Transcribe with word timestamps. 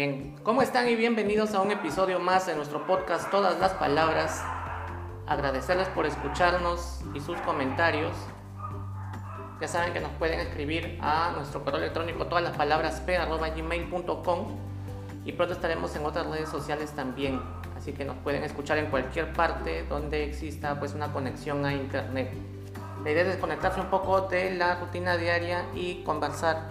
Bien, 0.00 0.34
¿cómo 0.44 0.62
están 0.62 0.88
y 0.88 0.96
bienvenidos 0.96 1.52
a 1.52 1.60
un 1.60 1.72
episodio 1.72 2.18
más 2.20 2.46
de 2.46 2.56
nuestro 2.56 2.86
podcast 2.86 3.30
Todas 3.30 3.60
las 3.60 3.72
Palabras? 3.74 4.42
Agradecerles 5.26 5.88
por 5.88 6.06
escucharnos 6.06 7.02
y 7.12 7.20
sus 7.20 7.38
comentarios. 7.42 8.10
Ya 9.60 9.68
saben 9.68 9.92
que 9.92 10.00
nos 10.00 10.10
pueden 10.12 10.40
escribir 10.40 10.98
a 11.02 11.32
nuestro 11.36 11.62
correo 11.62 11.80
electrónico 11.80 12.24
todas 12.28 12.42
las 12.42 12.56
palabras 12.56 13.02
p.gmail.com 13.02 14.46
y 15.26 15.32
pronto 15.32 15.52
estaremos 15.52 15.94
en 15.94 16.06
otras 16.06 16.26
redes 16.28 16.48
sociales 16.48 16.92
también. 16.92 17.38
Así 17.76 17.92
que 17.92 18.06
nos 18.06 18.16
pueden 18.16 18.42
escuchar 18.42 18.78
en 18.78 18.86
cualquier 18.86 19.34
parte 19.34 19.82
donde 19.82 20.24
exista 20.24 20.80
pues 20.80 20.94
una 20.94 21.12
conexión 21.12 21.66
a 21.66 21.74
internet. 21.74 22.32
La 23.04 23.10
idea 23.10 23.24
es 23.24 23.28
desconectarse 23.28 23.82
un 23.82 23.90
poco 23.90 24.22
de 24.22 24.54
la 24.54 24.76
rutina 24.76 25.18
diaria 25.18 25.66
y 25.74 26.02
conversar 26.04 26.70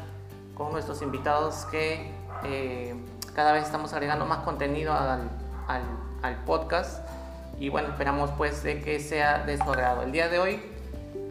con 0.55 0.71
nuestros 0.71 1.03
invitados 1.03 1.65
que 1.65 2.17
eh, 2.43 2.95
cada 3.31 3.51
vez 3.51 3.65
estamos 3.65 3.93
agregando 3.93 4.25
más 4.25 4.39
contenido 4.39 4.93
al, 4.93 5.29
al, 5.67 6.35
podcast 6.45 7.07
y 7.59 7.69
bueno, 7.69 7.89
esperamos 7.89 8.31
pues 8.31 8.61
que 8.61 8.99
sea 8.99 9.43
de. 9.43 9.59
El 10.03 10.11
día 10.11 10.29
de 10.29 10.39
hoy 10.39 10.61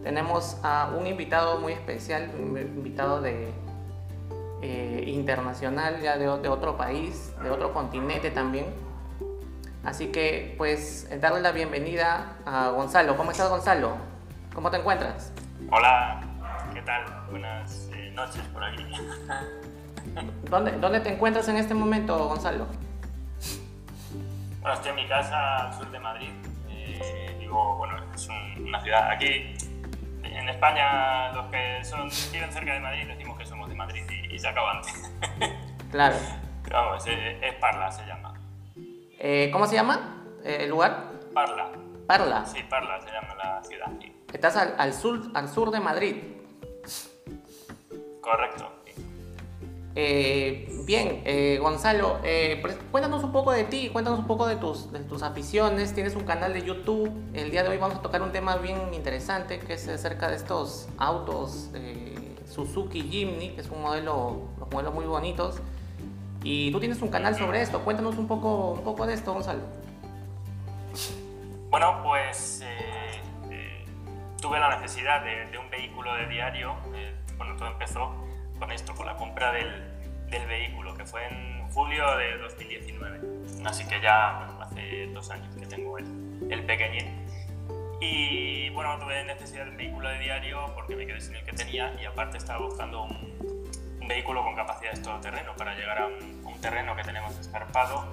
tenemos 0.02 0.58
a 0.62 0.90
un 0.96 1.06
invitado 1.06 1.58
muy 1.58 1.72
especial, 1.72 2.30
un 2.38 2.58
invitado 2.58 3.20
de 3.20 3.52
eh, 4.62 5.04
internacional, 5.06 6.00
ya 6.00 6.18
de, 6.18 6.24
de, 6.24 6.48
otro 6.48 6.76
país, 6.76 7.32
de 7.42 7.50
otro 7.50 7.72
continente 7.72 8.30
también. 8.30 8.66
Así 9.84 10.08
que 10.08 10.54
pues 10.58 11.08
darle 11.20 11.40
la 11.40 11.52
bienvenida 11.52 12.36
a 12.44 12.68
Gonzalo. 12.70 13.16
¿Cómo 13.16 13.30
estás 13.30 13.48
Gonzalo? 13.48 13.96
¿Cómo 14.54 14.70
te 14.70 14.76
encuentras? 14.76 15.32
Hola, 15.70 16.20
¿qué 16.74 16.82
tal? 16.82 17.04
Buenas 17.30 17.88
eh, 17.92 18.10
noches 18.14 18.42
por 18.52 18.64
aquí. 18.64 18.84
¿Dónde, 20.50 20.72
¿Dónde 20.72 21.00
te 21.00 21.12
encuentras 21.12 21.48
en 21.48 21.56
este 21.56 21.74
momento, 21.74 22.28
Gonzalo? 22.28 22.66
Bueno, 24.60 24.74
estoy 24.74 24.90
en 24.90 24.96
mi 24.96 25.06
casa 25.06 25.68
al 25.68 25.74
sur 25.74 25.90
de 25.90 25.98
Madrid. 25.98 26.30
Eh, 26.68 27.36
digo, 27.38 27.76
bueno, 27.76 27.96
es 28.14 28.28
una 28.58 28.82
ciudad. 28.82 29.10
Aquí, 29.10 29.54
en 30.22 30.48
España, 30.48 31.32
los 31.32 31.46
que 31.46 31.84
son, 31.84 32.08
viven 32.32 32.52
cerca 32.52 32.74
de 32.74 32.80
Madrid 32.80 33.06
decimos 33.06 33.38
que 33.38 33.46
somos 33.46 33.68
de 33.68 33.74
Madrid 33.74 34.02
y, 34.30 34.38
se 34.38 34.48
acaba 34.48 34.72
antes. 34.72 35.12
Claro. 35.90 36.16
Pero 36.64 36.76
vamos, 36.76 37.06
es, 37.06 37.54
Parla, 37.54 37.90
se 37.90 38.04
llama. 38.04 38.34
Eh, 39.18 39.48
¿Cómo 39.50 39.66
se 39.66 39.74
llama 39.74 40.22
el 40.44 40.68
lugar? 40.68 41.12
Parla. 41.32 41.70
Parla. 42.06 42.44
Sí, 42.44 42.62
Parla 42.68 43.00
se 43.00 43.10
llama 43.10 43.34
la 43.36 43.64
ciudad. 43.64 43.86
Estás 44.30 44.56
al, 44.56 44.74
al, 44.76 44.92
sur, 44.92 45.30
al 45.32 45.48
sur 45.48 45.70
de 45.70 45.80
Madrid. 45.80 46.16
Correcto. 48.20 48.77
Eh, 50.00 50.68
bien, 50.84 51.22
eh, 51.24 51.58
Gonzalo, 51.60 52.20
eh, 52.22 52.62
cuéntanos 52.92 53.24
un 53.24 53.32
poco 53.32 53.50
de 53.50 53.64
ti, 53.64 53.88
cuéntanos 53.88 54.20
un 54.20 54.28
poco 54.28 54.46
de 54.46 54.54
tus, 54.54 54.92
de 54.92 55.00
tus 55.00 55.24
aficiones. 55.24 55.92
Tienes 55.92 56.14
un 56.14 56.22
canal 56.22 56.52
de 56.52 56.62
YouTube. 56.62 57.10
El 57.34 57.50
día 57.50 57.64
de 57.64 57.70
hoy 57.70 57.78
vamos 57.78 57.98
a 57.98 58.00
tocar 58.00 58.22
un 58.22 58.30
tema 58.30 58.58
bien 58.58 58.94
interesante 58.94 59.58
que 59.58 59.72
es 59.72 59.88
acerca 59.88 60.28
de 60.28 60.36
estos 60.36 60.88
autos 60.98 61.70
Suzuki 62.46 63.02
Jimny, 63.02 63.48
que 63.56 63.60
es 63.60 63.70
un 63.70 63.82
modelo, 63.82 64.42
los 64.60 64.70
modelos 64.70 64.94
muy 64.94 65.04
bonitos. 65.04 65.56
Y 66.44 66.70
tú 66.70 66.78
tienes 66.78 67.02
un 67.02 67.08
canal 67.08 67.34
sobre 67.34 67.60
esto. 67.60 67.80
Cuéntanos 67.80 68.16
un 68.18 68.28
poco, 68.28 68.74
un 68.74 68.84
poco 68.84 69.04
de 69.04 69.14
esto, 69.14 69.34
Gonzalo. 69.34 69.62
Bueno, 71.70 72.02
pues 72.04 72.62
tuve 74.40 74.60
la 74.60 74.78
necesidad 74.78 75.24
de, 75.24 75.58
un 75.58 75.68
vehículo 75.70 76.14
de 76.14 76.28
diario. 76.28 76.76
bueno, 77.36 77.56
todo 77.56 77.66
empezó 77.66 78.14
con 78.60 78.70
esto, 78.70 78.94
con 78.94 79.06
la 79.06 79.16
compra 79.16 79.52
del, 79.52 79.87
del 80.30 80.46
vehículo, 80.46 80.94
que 80.94 81.04
fue 81.04 81.26
en 81.26 81.68
julio 81.70 82.16
de 82.16 82.38
2019. 82.38 83.20
Así 83.64 83.86
que 83.86 84.00
ya 84.00 84.38
bueno, 84.38 84.62
hace 84.62 85.06
dos 85.08 85.30
años 85.30 85.54
que 85.56 85.66
tengo 85.66 85.98
el, 85.98 86.06
el 86.50 86.64
pequeñín. 86.64 87.26
Y 88.00 88.70
bueno, 88.70 88.98
tuve 88.98 89.24
necesidad 89.24 89.64
de 89.64 89.70
un 89.70 89.76
vehículo 89.76 90.08
de 90.08 90.18
diario 90.20 90.72
porque 90.74 90.94
me 90.94 91.06
quedé 91.06 91.20
sin 91.20 91.34
el 91.34 91.44
que 91.44 91.52
tenía 91.52 91.94
y 92.00 92.04
aparte 92.04 92.38
estaba 92.38 92.64
buscando 92.64 93.04
un, 93.04 93.68
un 94.00 94.08
vehículo 94.08 94.42
con 94.44 94.54
capacidad 94.54 94.92
de 94.92 95.02
todoterreno 95.02 95.54
para 95.56 95.74
llegar 95.74 95.98
a 95.98 96.06
un, 96.06 96.42
un, 96.44 96.60
terreno 96.60 96.94
que 96.94 97.02
tenemos 97.02 97.36
escarpado 97.38 98.04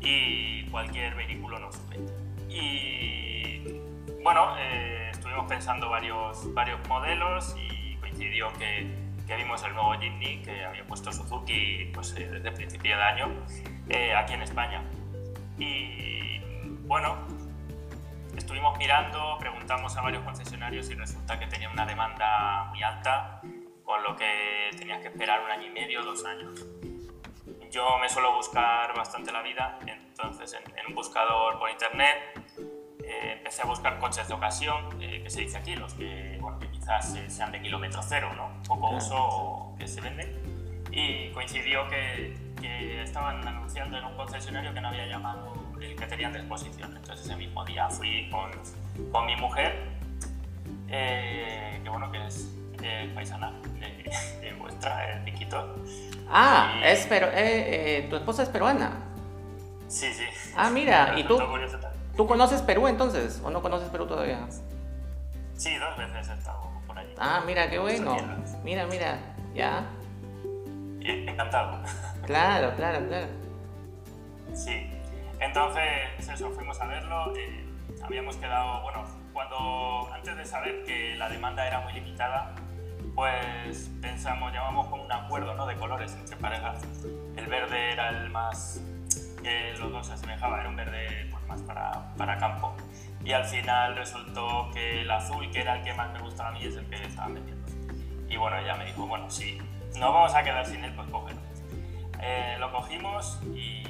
y 0.00 0.64
cualquier 0.70 1.14
vehículo 1.16 1.58
nos 1.58 1.74
sube. 1.74 1.98
Y 2.48 3.80
bueno, 4.22 4.56
eh, 4.58 5.10
estuvimos 5.12 5.46
pensando 5.46 5.88
varios, 5.88 6.52
varios 6.54 6.86
modelos 6.88 7.56
y 7.58 7.96
coincidió 7.96 8.52
que 8.58 9.05
que 9.26 9.36
vimos 9.36 9.62
el 9.64 9.74
nuevo 9.74 9.92
Jimny 9.94 10.42
que 10.42 10.64
había 10.64 10.86
puesto 10.86 11.12
Suzuki 11.12 11.90
pues, 11.92 12.14
eh, 12.16 12.28
desde 12.30 12.48
el 12.48 12.54
principio 12.54 12.96
de 12.96 13.02
año 13.02 13.46
eh, 13.88 14.14
aquí 14.14 14.34
en 14.34 14.42
España. 14.42 14.82
Y 15.58 16.38
bueno, 16.86 17.16
estuvimos 18.36 18.78
mirando, 18.78 19.36
preguntamos 19.38 19.96
a 19.96 20.02
varios 20.02 20.22
concesionarios 20.22 20.88
y 20.90 20.94
resulta 20.94 21.38
que 21.38 21.46
tenía 21.46 21.70
una 21.70 21.84
demanda 21.84 22.64
muy 22.70 22.82
alta, 22.82 23.40
con 23.82 24.02
lo 24.02 24.16
que 24.16 24.70
tenías 24.78 25.00
que 25.00 25.08
esperar 25.08 25.42
un 25.42 25.50
año 25.50 25.66
y 25.66 25.70
medio, 25.70 26.02
dos 26.02 26.24
años. 26.24 26.64
Yo 27.70 27.98
me 27.98 28.08
suelo 28.08 28.34
buscar 28.34 28.96
bastante 28.96 29.32
la 29.32 29.42
vida, 29.42 29.78
entonces 29.86 30.52
en, 30.54 30.78
en 30.78 30.86
un 30.86 30.94
buscador 30.94 31.58
por 31.58 31.68
internet 31.70 32.16
eh, 33.04 33.34
empecé 33.38 33.62
a 33.62 33.66
buscar 33.66 33.98
coches 33.98 34.26
de 34.26 34.34
ocasión, 34.34 34.98
que 34.98 35.30
se 35.30 35.42
dice 35.42 35.58
aquí, 35.58 35.76
los 35.76 35.94
que, 35.94 36.38
bueno, 36.40 36.58
quizás 36.86 37.18
sean 37.28 37.50
de 37.50 37.60
kilómetro 37.60 38.00
cero, 38.00 38.30
¿no? 38.36 38.62
Poco 38.66 38.90
uso 38.90 39.16
o 39.16 39.76
que 39.76 39.88
se 39.88 40.00
venden. 40.00 40.28
Y 40.92 41.32
coincidió 41.32 41.88
que, 41.88 42.36
que, 42.60 43.02
estaban 43.02 43.46
anunciando 43.46 43.98
en 43.98 44.04
un 44.04 44.14
concesionario 44.14 44.72
que 44.72 44.80
no 44.80 44.88
había 44.88 45.06
llamado 45.06 45.52
el 45.80 45.96
que 45.96 46.06
tenían 46.06 46.32
de 46.32 46.38
exposición. 46.38 46.96
Entonces 46.96 47.26
ese 47.26 47.36
mismo 47.36 47.64
día 47.64 47.90
fui 47.90 48.30
con, 48.30 48.52
con 49.10 49.26
mi 49.26 49.34
mujer, 49.36 49.74
eh, 50.88 51.80
que 51.82 51.90
bueno, 51.90 52.10
que 52.12 52.24
es 52.24 52.54
eh, 52.80 53.10
paisana 53.14 53.52
de, 53.80 54.54
vuestra, 54.58 55.16
el 55.16 55.24
Piquito. 55.24 55.82
Ah, 56.30 56.80
es 56.84 57.04
pero, 57.08 57.28
eh, 57.32 58.06
tu 58.08 58.14
esposa 58.14 58.44
es 58.44 58.48
peruana. 58.48 58.92
Sí, 59.88 60.12
sí. 60.14 60.24
Ah, 60.56 60.70
mira, 60.70 61.14
¿y 61.18 61.24
tú? 61.24 61.36
¿Tú 62.16 62.26
conoces 62.28 62.62
Perú 62.62 62.86
entonces? 62.86 63.42
¿O 63.44 63.50
no 63.50 63.60
conoces 63.60 63.88
Perú 63.90 64.06
todavía? 64.06 64.46
Sí, 65.56 65.76
dos 65.78 65.96
veces 65.98 66.28
he 66.28 66.32
estado. 66.32 66.65
Ah, 67.18 67.42
mira, 67.46 67.70
qué 67.70 67.78
bueno. 67.78 68.16
Mira, 68.62 68.86
mira, 68.86 69.18
ya. 69.54 69.86
Encantado. 71.00 71.82
Claro, 72.26 72.74
claro, 72.76 73.06
claro. 73.06 73.28
Sí. 74.52 74.90
Entonces, 75.38 76.28
eso, 76.28 76.50
fuimos 76.50 76.80
a 76.80 76.86
verlo. 76.86 77.36
Eh, 77.36 77.64
habíamos 78.02 78.36
quedado, 78.36 78.82
bueno, 78.82 79.04
cuando 79.32 80.12
antes 80.12 80.36
de 80.36 80.44
saber 80.44 80.84
que 80.84 81.14
la 81.16 81.28
demanda 81.28 81.66
era 81.66 81.80
muy 81.80 81.92
limitada, 81.92 82.52
pues 83.14 83.90
pensamos, 84.02 84.52
llamamos 84.52 84.88
con 84.88 85.00
un 85.00 85.12
acuerdo 85.12 85.54
¿no? 85.54 85.66
de 85.66 85.76
colores 85.76 86.12
entre 86.14 86.36
parejas. 86.36 86.82
El 87.36 87.46
verde 87.46 87.92
era 87.92 88.08
el 88.08 88.28
más 88.30 88.80
que 89.42 89.74
los 89.78 89.92
dos 89.92 90.06
se 90.08 90.14
asemejaba, 90.14 90.60
era 90.60 90.68
un 90.68 90.76
verde 90.76 91.28
pues, 91.30 91.46
más 91.46 91.62
para, 91.62 92.14
para 92.16 92.38
campo 92.38 92.74
y 93.24 93.32
al 93.32 93.44
final 93.44 93.96
resultó 93.96 94.70
que 94.72 95.02
el 95.02 95.10
azul, 95.10 95.50
que 95.50 95.60
era 95.60 95.76
el 95.76 95.82
que 95.82 95.92
más 95.94 96.12
me 96.12 96.20
gustaba 96.20 96.50
a 96.50 96.52
mí, 96.52 96.64
es 96.64 96.76
el 96.76 96.86
que 96.86 97.02
estaban 97.02 97.34
vendiendo. 97.34 97.66
Y 98.28 98.36
bueno, 98.36 98.58
ella 98.58 98.74
me 98.74 98.86
dijo, 98.86 99.06
bueno, 99.06 99.30
si 99.30 99.58
no 99.98 100.12
vamos 100.12 100.34
a 100.34 100.42
quedar 100.42 100.66
sin 100.66 100.84
él, 100.84 100.94
pues 100.94 101.08
cógelo. 101.08 101.40
Eh, 102.20 102.56
lo 102.58 102.72
cogimos 102.72 103.40
y, 103.54 103.82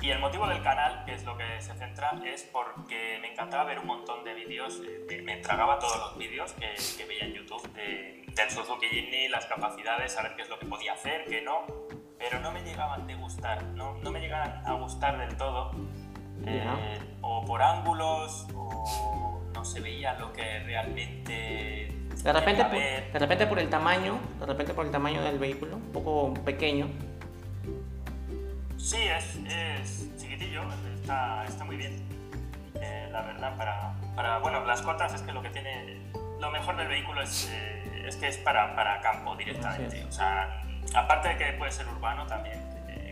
y, 0.00 0.10
el 0.10 0.18
motivo 0.18 0.46
del 0.48 0.62
canal, 0.62 1.04
que 1.04 1.14
es 1.14 1.24
lo 1.24 1.36
que 1.36 1.60
se 1.60 1.74
centra, 1.74 2.18
es 2.24 2.42
porque 2.44 3.18
me 3.20 3.32
encantaba 3.32 3.64
ver 3.64 3.78
un 3.78 3.86
montón 3.86 4.24
de 4.24 4.34
vídeos, 4.34 4.82
eh, 5.10 5.22
me, 5.22 5.36
tragaba 5.36 5.78
todos 5.78 5.96
los 5.98 6.18
vídeos 6.18 6.52
que, 6.54 6.74
que, 6.96 7.04
veía 7.04 7.24
en 7.24 7.34
YouTube 7.34 7.72
de, 7.74 8.24
del 8.34 8.50
Suzuki 8.50 8.86
Jimny, 8.86 9.28
las 9.28 9.46
capacidades, 9.46 10.12
saber 10.12 10.34
qué 10.34 10.42
es 10.42 10.48
lo 10.48 10.58
que 10.58 10.66
podía 10.66 10.94
hacer, 10.94 11.24
qué 11.26 11.40
no, 11.42 11.66
pero 12.18 12.40
no 12.40 12.50
me 12.50 12.62
llegaban 12.62 13.06
de 13.06 13.14
gustar, 13.14 13.62
no, 13.62 13.94
no 13.98 14.10
me 14.10 14.20
llegaban 14.20 14.66
a 14.66 14.72
gustar 14.72 15.18
del 15.18 15.36
todo 15.36 15.72
eh, 16.44 16.98
o 17.22 17.44
por 17.44 17.62
ángulos, 17.62 18.46
o 18.54 19.40
no 19.54 19.64
se 19.64 19.80
veía 19.80 20.14
lo 20.14 20.32
que 20.32 20.60
realmente... 20.60 21.92
De 22.22 22.32
repente, 22.32 22.64
por, 22.64 22.72
de 22.72 23.18
repente 23.18 23.46
por 23.46 23.58
el 23.58 23.68
tamaño, 23.68 24.18
de 24.40 24.46
repente 24.46 24.74
por 24.74 24.84
el 24.86 24.90
tamaño 24.90 25.22
del 25.22 25.38
vehículo, 25.38 25.76
un 25.76 25.92
poco 25.92 26.34
pequeño. 26.44 26.88
Sí, 28.76 28.98
es, 28.98 29.36
es 29.48 30.10
chiquitillo, 30.18 30.62
está, 30.94 31.44
está 31.44 31.64
muy 31.64 31.76
bien. 31.76 32.04
Eh, 32.80 33.08
la 33.12 33.22
verdad, 33.22 33.56
para, 33.56 33.94
para, 34.14 34.38
bueno, 34.38 34.64
las 34.64 34.82
cotas 34.82 35.14
es 35.14 35.22
que 35.22 35.32
lo 35.32 35.42
que 35.42 35.50
tiene, 35.50 36.00
lo 36.40 36.50
mejor 36.50 36.76
del 36.76 36.88
vehículo 36.88 37.22
es, 37.22 37.48
eh, 37.52 38.04
es 38.06 38.16
que 38.16 38.28
es 38.28 38.38
para, 38.38 38.74
para 38.74 39.00
campo 39.00 39.36
directamente. 39.36 40.04
O 40.04 40.12
sea, 40.12 40.62
aparte 40.94 41.28
de 41.28 41.36
que 41.36 41.52
puede 41.52 41.70
ser 41.70 41.86
urbano 41.88 42.26
también, 42.26 42.60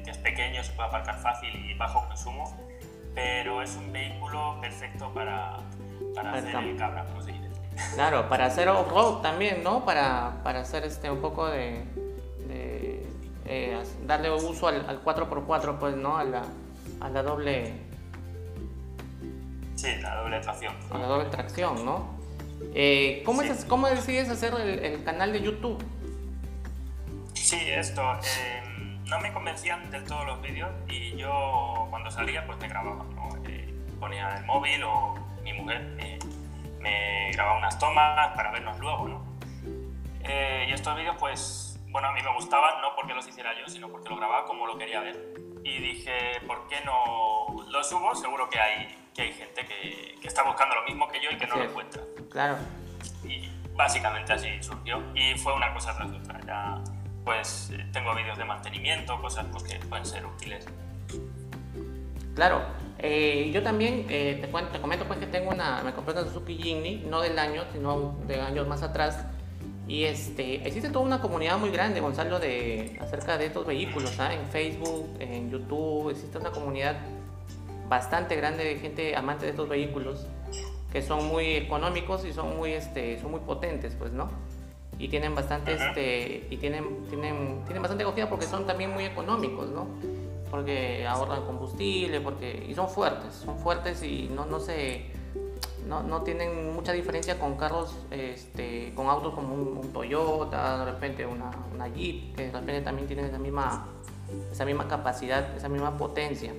que 0.04 0.10
es 0.10 0.18
pequeño, 0.18 0.62
se 0.62 0.72
puede 0.72 0.88
aparcar 0.88 1.18
fácil 1.18 1.54
y 1.54 1.74
bajo 1.74 2.06
consumo, 2.06 2.56
pero 3.14 3.62
es 3.62 3.76
un 3.76 3.92
vehículo 3.92 4.58
perfecto 4.60 5.12
para, 5.14 5.58
para 6.14 6.32
hacer 6.34 6.54
el 6.56 6.76
cabra, 6.76 7.06
se 7.20 7.32
dice. 7.32 7.50
Claro, 7.94 8.28
para 8.28 8.46
hacer 8.46 8.68
off-road 8.68 9.22
también, 9.22 9.62
¿no? 9.62 9.84
Para, 9.84 10.40
para 10.42 10.60
hacer 10.60 10.84
este, 10.84 11.10
un 11.10 11.20
poco 11.20 11.46
de, 11.46 11.84
eh, 13.46 13.82
darle 14.06 14.30
uso 14.30 14.68
al, 14.68 15.04
4x4, 15.04 15.78
pues, 15.78 15.96
¿no? 15.96 16.16
A 16.16 16.24
la, 16.24 16.42
a 17.00 17.08
la 17.08 17.22
doble... 17.22 17.74
Sí, 19.76 19.88
la 20.00 20.16
doble 20.16 20.40
tracción. 20.40 20.74
A 20.90 20.98
la 20.98 21.06
doble 21.06 21.26
tracción, 21.26 21.84
¿no? 21.84 22.14
Eh, 22.74 23.22
¿cómo, 23.26 23.42
¿Cómo 23.68 23.88
decides 23.88 24.30
hacer 24.30 24.54
el, 24.54 25.04
canal 25.04 25.32
de 25.32 25.42
YouTube? 25.42 25.82
Sí, 27.34 27.58
esto. 27.68 28.00
Eh, 28.14 28.62
no 29.14 29.20
me 29.20 29.32
convencían 29.32 29.88
del 29.92 30.02
todo 30.02 30.24
los 30.24 30.42
vídeos 30.42 30.70
y 30.88 31.16
yo 31.16 31.86
cuando 31.88 32.10
salía 32.10 32.44
pues 32.46 32.58
me 32.58 32.66
grababa. 32.66 33.04
¿no? 33.14 33.28
ponía 34.00 34.34
el 34.34 34.44
móvil 34.44 34.82
o 34.82 35.14
mi 35.42 35.52
mujer 35.52 35.80
me 36.80 37.30
grababa 37.30 37.58
unas 37.58 37.78
tomas 37.78 38.34
para 38.34 38.50
vernos 38.50 38.76
luego. 38.80 39.08
¿no? 39.08 39.24
y 40.66 40.72
estos 40.72 40.96
vídeos 40.96 41.16
pues 41.20 41.78
bueno, 41.90 42.08
a 42.08 42.12
mí 42.12 42.22
me 42.22 42.34
gustaban, 42.34 42.80
no 42.82 42.96
porque 42.96 43.14
los 43.14 43.28
hiciera 43.28 43.56
yo, 43.56 43.68
sino 43.68 43.88
porque 43.88 44.08
lo 44.08 44.16
grababa 44.16 44.44
como 44.46 44.66
lo 44.66 44.76
quería 44.76 44.98
ver. 44.98 45.16
Y 45.62 45.78
dije, 45.78 46.40
¿por 46.44 46.66
qué 46.66 46.80
no 46.84 47.46
lo 47.70 47.84
subo? 47.84 48.16
Seguro 48.16 48.50
que 48.50 48.58
hay, 48.58 49.10
que 49.14 49.22
hay 49.22 49.32
gente 49.32 49.64
que, 49.64 50.16
que 50.20 50.26
está 50.26 50.42
buscando 50.42 50.74
lo 50.74 50.82
mismo 50.82 51.06
que 51.06 51.22
yo 51.22 51.30
y 51.30 51.38
que 51.38 51.46
no 51.46 51.54
lo 51.54 51.62
encuentra. 51.62 52.02
Claro. 52.32 52.58
Y 53.22 53.48
básicamente 53.76 54.32
así 54.32 54.60
surgió. 54.60 55.00
Y 55.14 55.38
fue 55.38 55.54
una 55.54 55.72
cosa 55.72 55.96
tras 55.96 56.10
otra. 56.10 56.40
Ya, 56.44 56.82
pues 57.24 57.72
tengo 57.92 58.14
vídeos 58.14 58.38
de 58.38 58.44
mantenimiento, 58.44 59.20
cosas 59.20 59.46
pues, 59.50 59.64
que 59.64 59.78
pueden 59.86 60.06
ser 60.06 60.24
útiles. 60.26 60.66
Claro. 62.34 62.62
Eh, 62.98 63.50
yo 63.52 63.62
también 63.62 64.06
eh, 64.08 64.38
te, 64.40 64.46
te, 64.46 64.80
comento 64.80 65.04
pues 65.06 65.18
que 65.18 65.26
tengo 65.26 65.50
una, 65.50 65.82
me 65.82 65.92
compré 65.92 66.14
una 66.14 66.22
Suzuki 66.24 66.56
Jimny, 66.56 67.04
no 67.08 67.20
del 67.20 67.38
año, 67.38 67.64
sino 67.72 68.16
de 68.26 68.40
años 68.40 68.66
más 68.66 68.82
atrás 68.82 69.26
y 69.86 70.04
este, 70.04 70.66
existe 70.66 70.88
toda 70.88 71.04
una 71.04 71.20
comunidad 71.20 71.58
muy 71.58 71.70
grande, 71.70 72.00
Gonzalo, 72.00 72.38
de, 72.38 72.96
acerca 73.00 73.36
de 73.36 73.46
estos 73.46 73.66
vehículos, 73.66 74.18
¿ah? 74.18 74.32
en 74.32 74.46
Facebook, 74.46 75.16
en 75.20 75.50
YouTube, 75.50 76.10
existe 76.10 76.38
una 76.38 76.50
comunidad 76.50 76.96
bastante 77.88 78.34
grande 78.34 78.64
de 78.64 78.78
gente 78.78 79.14
amante 79.14 79.44
de 79.44 79.50
estos 79.50 79.68
vehículos 79.68 80.26
que 80.90 81.02
son 81.02 81.26
muy 81.26 81.54
económicos 81.54 82.24
y 82.24 82.32
son 82.32 82.56
muy, 82.56 82.72
este, 82.72 83.20
son 83.20 83.32
muy 83.32 83.40
potentes, 83.40 83.94
pues, 83.98 84.12
¿no? 84.12 84.30
Y 84.98 85.08
tienen 85.08 85.34
bastante, 85.34 85.74
este, 85.74 86.46
y 86.50 86.56
tienen, 86.56 87.06
tienen, 87.08 87.62
tienen 87.64 87.82
bastante 87.82 88.04
acogida 88.04 88.28
porque 88.28 88.46
son 88.46 88.66
también 88.66 88.90
muy 88.90 89.04
económicos, 89.04 89.68
¿no? 89.70 89.88
Porque 90.50 91.06
ahorran 91.06 91.44
combustible, 91.44 92.20
porque, 92.20 92.64
y 92.68 92.74
son 92.74 92.88
fuertes, 92.88 93.34
son 93.34 93.58
fuertes 93.58 94.02
y 94.02 94.30
no, 94.32 94.46
no 94.46 94.60
se 94.60 95.12
no, 95.86 96.02
no, 96.02 96.22
tienen 96.22 96.72
mucha 96.72 96.92
diferencia 96.92 97.38
con 97.38 97.56
carros, 97.56 97.94
este, 98.10 98.92
con 98.94 99.08
autos 99.08 99.34
como 99.34 99.54
un, 99.54 99.92
Toyota, 99.92 100.78
de 100.78 100.92
repente 100.92 101.26
una, 101.26 101.50
una, 101.72 101.88
Jeep, 101.88 102.34
que 102.34 102.46
de 102.46 102.52
repente 102.52 102.80
también 102.80 103.06
tienen 103.06 103.26
esa 103.26 103.38
misma, 103.38 103.86
esa 104.50 104.64
misma 104.64 104.88
capacidad, 104.88 105.54
esa 105.56 105.68
misma 105.68 105.96
potencia. 105.96 106.52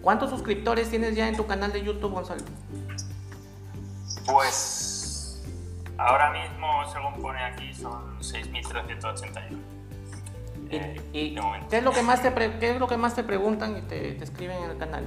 ¿Cuántos 0.00 0.30
suscriptores 0.30 0.88
tienes 0.88 1.14
ya 1.14 1.28
en 1.28 1.36
tu 1.36 1.46
canal 1.46 1.72
de 1.72 1.82
YouTube, 1.82 2.12
Gonzalo? 2.12 2.42
Pues 4.26 4.91
ahora 5.98 6.30
mismo, 6.30 6.84
según 6.92 7.14
pone 7.20 7.42
aquí, 7.42 7.72
son 7.74 8.18
6.381. 8.20 9.58
¿Y, 10.70 10.76
eh, 10.76 11.00
y 11.12 11.34
¿qué, 11.68 11.78
es 11.78 11.84
lo 11.84 11.92
que 11.92 12.02
más 12.02 12.22
te 12.22 12.32
qué 12.32 12.70
es 12.70 12.80
lo 12.80 12.86
que 12.86 12.96
más 12.96 13.14
te 13.14 13.22
preguntan 13.22 13.76
y 13.76 13.82
te, 13.82 14.12
te 14.12 14.24
escriben 14.24 14.56
en 14.62 14.70
el 14.70 14.78
canal? 14.78 15.04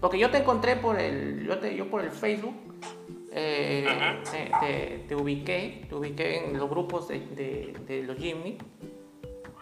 Porque 0.00 0.18
yo 0.18 0.30
te 0.30 0.38
encontré 0.38 0.76
por 0.76 0.98
el, 1.00 1.46
yo, 1.46 1.58
te, 1.58 1.74
yo 1.74 1.88
por 1.88 2.02
el 2.02 2.10
Facebook, 2.10 2.54
eh, 3.32 3.86
te, 5.08 5.14
ubiqué, 5.16 5.86
te 5.88 5.94
ubiqué 5.94 6.44
en 6.44 6.58
los 6.58 6.70
grupos 6.70 7.08
de, 7.08 7.74
de, 7.86 8.02
los 8.02 8.16
Jimny 8.16 8.58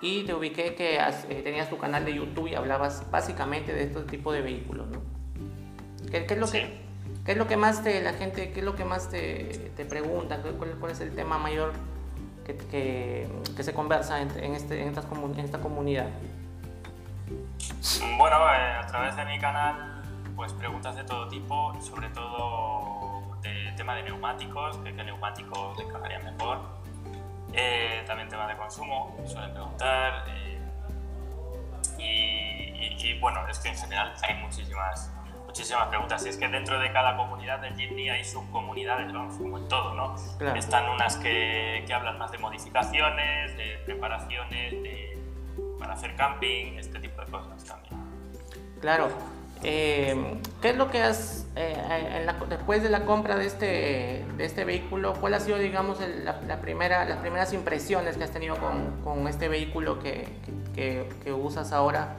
y 0.03 0.25
te 0.25 0.35
ubiqué 0.35 0.75
que 0.75 0.99
eh, 0.99 1.43
tenías 1.43 1.71
tu 1.71 1.79
canal 1.79 2.05
de 2.05 2.15
YouTube 2.15 2.49
y 2.49 2.55
hablabas 2.55 3.11
básicamente 3.11 3.73
de 3.73 3.85
este 3.85 4.03
tipo 4.03 4.33
de 4.33 4.43
vehículos, 4.43 4.89
¿no? 4.89 5.01
¿Qué, 6.11 6.27
es 6.29 6.39
lo 6.39 6.51
que, 6.51 6.81
¿Qué 7.25 7.33
es 7.33 7.39
lo 7.39 7.47
que 7.47 7.57
más 7.57 7.83
te, 7.83 8.03
la 8.03 8.13
gente, 8.15 8.53
qué 8.53 8.61
es 8.61 8.65
lo 8.65 8.75
que 8.75 8.85
más 8.85 9.09
te, 9.09 9.71
te 9.77 9.85
pregunta? 9.85 10.41
¿Cuál, 10.43 10.77
¿Cuál, 10.81 10.93
es 10.93 11.01
el 11.01 11.15
tema 11.15 11.39
mayor 11.39 11.73
que, 12.45 12.57
que, 12.57 13.29
que 13.57 13.63
se 13.63 13.73
conversa 13.73 14.21
en, 14.21 14.31
en, 14.43 14.55
este, 14.55 14.83
en, 14.83 14.89
estas, 14.89 15.07
en 15.07 15.41
esta 15.41 15.61
comunidad? 15.61 16.09
Bueno, 18.19 18.37
eh, 18.37 18.77
a 18.83 18.87
través 18.87 19.17
de 19.17 19.25
mi 19.25 19.39
canal 19.39 20.03
pues 20.37 20.53
preguntas 20.55 20.97
de 20.97 21.05
todo 21.05 21.29
tipo, 21.29 21.73
sobre 21.81 22.09
todo 22.09 23.37
de 23.43 23.73
tema 23.77 23.95
de 23.95 24.03
neumáticos, 24.05 24.79
qué 24.79 24.93
neumáticos 24.93 25.79
le 25.79 26.19
mejor. 26.19 26.59
Eh, 27.53 28.03
también 28.07 28.29
tema 28.29 28.47
de 28.47 28.57
consumo, 28.57 29.15
suelen 29.27 29.53
preguntar. 29.53 30.25
Eh, 30.29 30.59
y, 32.99 33.19
bueno, 33.21 33.47
es 33.49 33.59
que 33.59 33.69
en 33.69 33.77
general 33.77 34.15
hay 34.23 34.35
muchísimas, 34.43 35.13
muchísimas 35.53 35.89
preguntas. 35.89 36.25
Y 36.25 36.31
es 36.31 36.39
que 36.39 36.49
dentro 36.49 36.81
de 36.81 36.91
cada 36.93 37.15
comunidad 37.15 37.59
del 37.61 37.75
Jimny 37.77 38.09
hay 38.09 38.25
subcomunidades, 38.25 39.13
vamos, 39.13 39.37
como 39.37 39.59
en 39.59 39.69
todo, 39.69 39.93
¿no? 39.95 40.15
Están 40.57 40.89
unas 40.89 41.17
que, 41.19 41.85
que, 41.87 41.93
hablan 41.93 42.19
más 42.19 42.33
de 42.33 42.39
modificaciones, 42.39 43.55
de 43.59 43.79
preparaciones, 43.85 44.73
de, 44.83 45.19
para 45.79 45.93
hacer 45.93 46.17
camping, 46.17 46.79
este 46.79 46.99
tipo 47.01 47.21
de 47.21 47.31
cosas 47.31 47.63
también. 47.65 48.01
Claro. 48.81 49.09
Eh, 49.63 50.41
¿Qué 50.63 50.71
es 50.71 50.77
lo 50.77 50.91
que 50.91 51.03
has, 51.03 51.47
eh, 51.55 52.27
después 52.49 52.83
de 52.83 52.89
la 52.89 53.05
compra 53.05 53.37
de 53.37 53.47
este, 53.47 54.25
de 54.37 54.45
este 54.45 54.65
vehículo, 54.65 55.13
cuál 55.21 55.35
ha 55.35 55.41
sido, 55.41 55.59
digamos, 55.59 55.99
la, 56.25 56.61
primera, 56.63 57.05
las 57.05 57.19
primeras 57.19 57.53
impresiones 57.53 58.17
que 58.17 58.25
has 58.25 58.33
tenido 58.33 58.57
con, 58.57 59.03
con 59.05 59.29
este 59.29 59.49
vehículo 59.49 60.01
que, 60.01 60.27
que, 60.75 61.09
que 61.23 61.33
usas 61.33 61.73
ahora? 61.73 62.17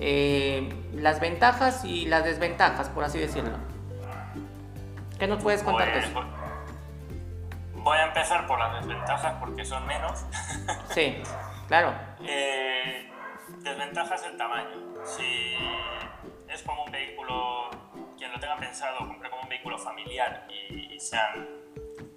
Eh, 0.00 0.72
las 0.94 1.20
ventajas 1.20 1.84
y 1.84 2.06
las 2.06 2.24
desventajas, 2.24 2.88
por 2.88 3.04
así 3.04 3.18
decirlo. 3.18 3.56
¿Qué 5.18 5.26
nos 5.26 5.42
puedes 5.42 5.62
contar? 5.62 5.90
Pues, 5.92 6.26
voy 7.74 7.98
a 7.98 8.04
empezar 8.04 8.46
por 8.46 8.58
las 8.58 8.80
desventajas 8.80 9.34
porque 9.40 9.64
son 9.64 9.86
menos. 9.86 10.24
sí, 10.90 11.22
claro. 11.66 11.94
desventajas 13.62 14.24
el 14.24 14.36
tamaño. 14.36 14.76
Si 15.04 15.56
es 16.48 16.62
como 16.62 16.84
un 16.84 16.92
vehículo, 16.92 17.70
quien 18.16 18.32
lo 18.32 18.38
tenga 18.38 18.56
pensado, 18.56 18.98
compre 18.98 19.30
como 19.30 19.42
un 19.42 19.48
vehículo 19.48 19.78
familiar 19.78 20.46
y, 20.48 20.98
sean 20.98 21.46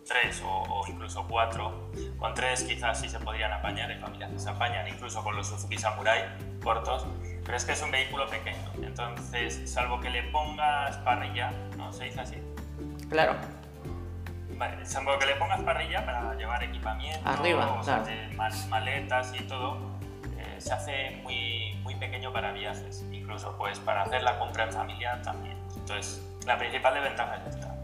tres 0.08 0.42
o, 0.46 0.84
incluso 0.88 1.26
cuatro. 1.28 1.92
Con 2.18 2.34
tres 2.34 2.64
quizás 2.64 3.00
sí 3.00 3.10
se 3.10 3.20
podrían 3.20 3.54
apañar, 3.54 3.92
en 3.92 4.02
familias 4.02 4.42
se 4.42 4.50
apañan, 4.50 4.88
incluso 4.88 5.24
con 5.24 5.36
los 5.36 5.48
Suzuki 5.48 5.78
Samurai 5.78 6.26
cortos, 6.64 7.06
pero 7.52 7.58
es 7.58 7.66
que 7.66 7.74
es 7.74 7.82
un 7.82 7.92
vehículo 7.92 8.30
pequeño. 8.30 8.72
Entonces, 8.82 9.70
salvo 9.70 10.00
que 10.00 10.10
le 10.10 10.24
pongas 10.24 10.96
parrilla, 11.00 11.52
¿no? 11.76 11.92
¿Se 11.92 12.06
dice 12.06 12.22
así? 12.22 12.38
Claro. 13.10 13.36
Vale, 14.58 14.86
salvo 14.86 15.20
que 15.20 15.26
le 15.26 15.36
pongas 15.36 15.60
parrilla 15.60 16.06
para 16.06 16.34
llevar 16.36 16.64
equipamiento, 16.64 17.28
Arriba, 17.28 17.82
claro. 17.84 18.06
maletas 18.70 19.34
y 19.38 19.44
todo, 19.44 19.80
eh, 20.38 20.62
se 20.62 20.72
hace 20.72 21.20
muy, 21.24 21.78
muy 21.84 21.96
pequeño 21.96 22.32
para 22.32 22.54
viajes 22.54 23.06
incluso 23.12 23.58
pues 23.58 23.80
para 23.80 24.04
hacer 24.04 24.24
la 24.24 24.40
compra 24.40 24.64
en 24.64 24.72
familia 24.72 25.22
también. 25.22 25.58
Entonces, 25.76 26.26
la 26.46 26.58
principal 26.58 26.94
desventaja 26.94 27.36
es 27.36 27.56
esta. 27.56 27.76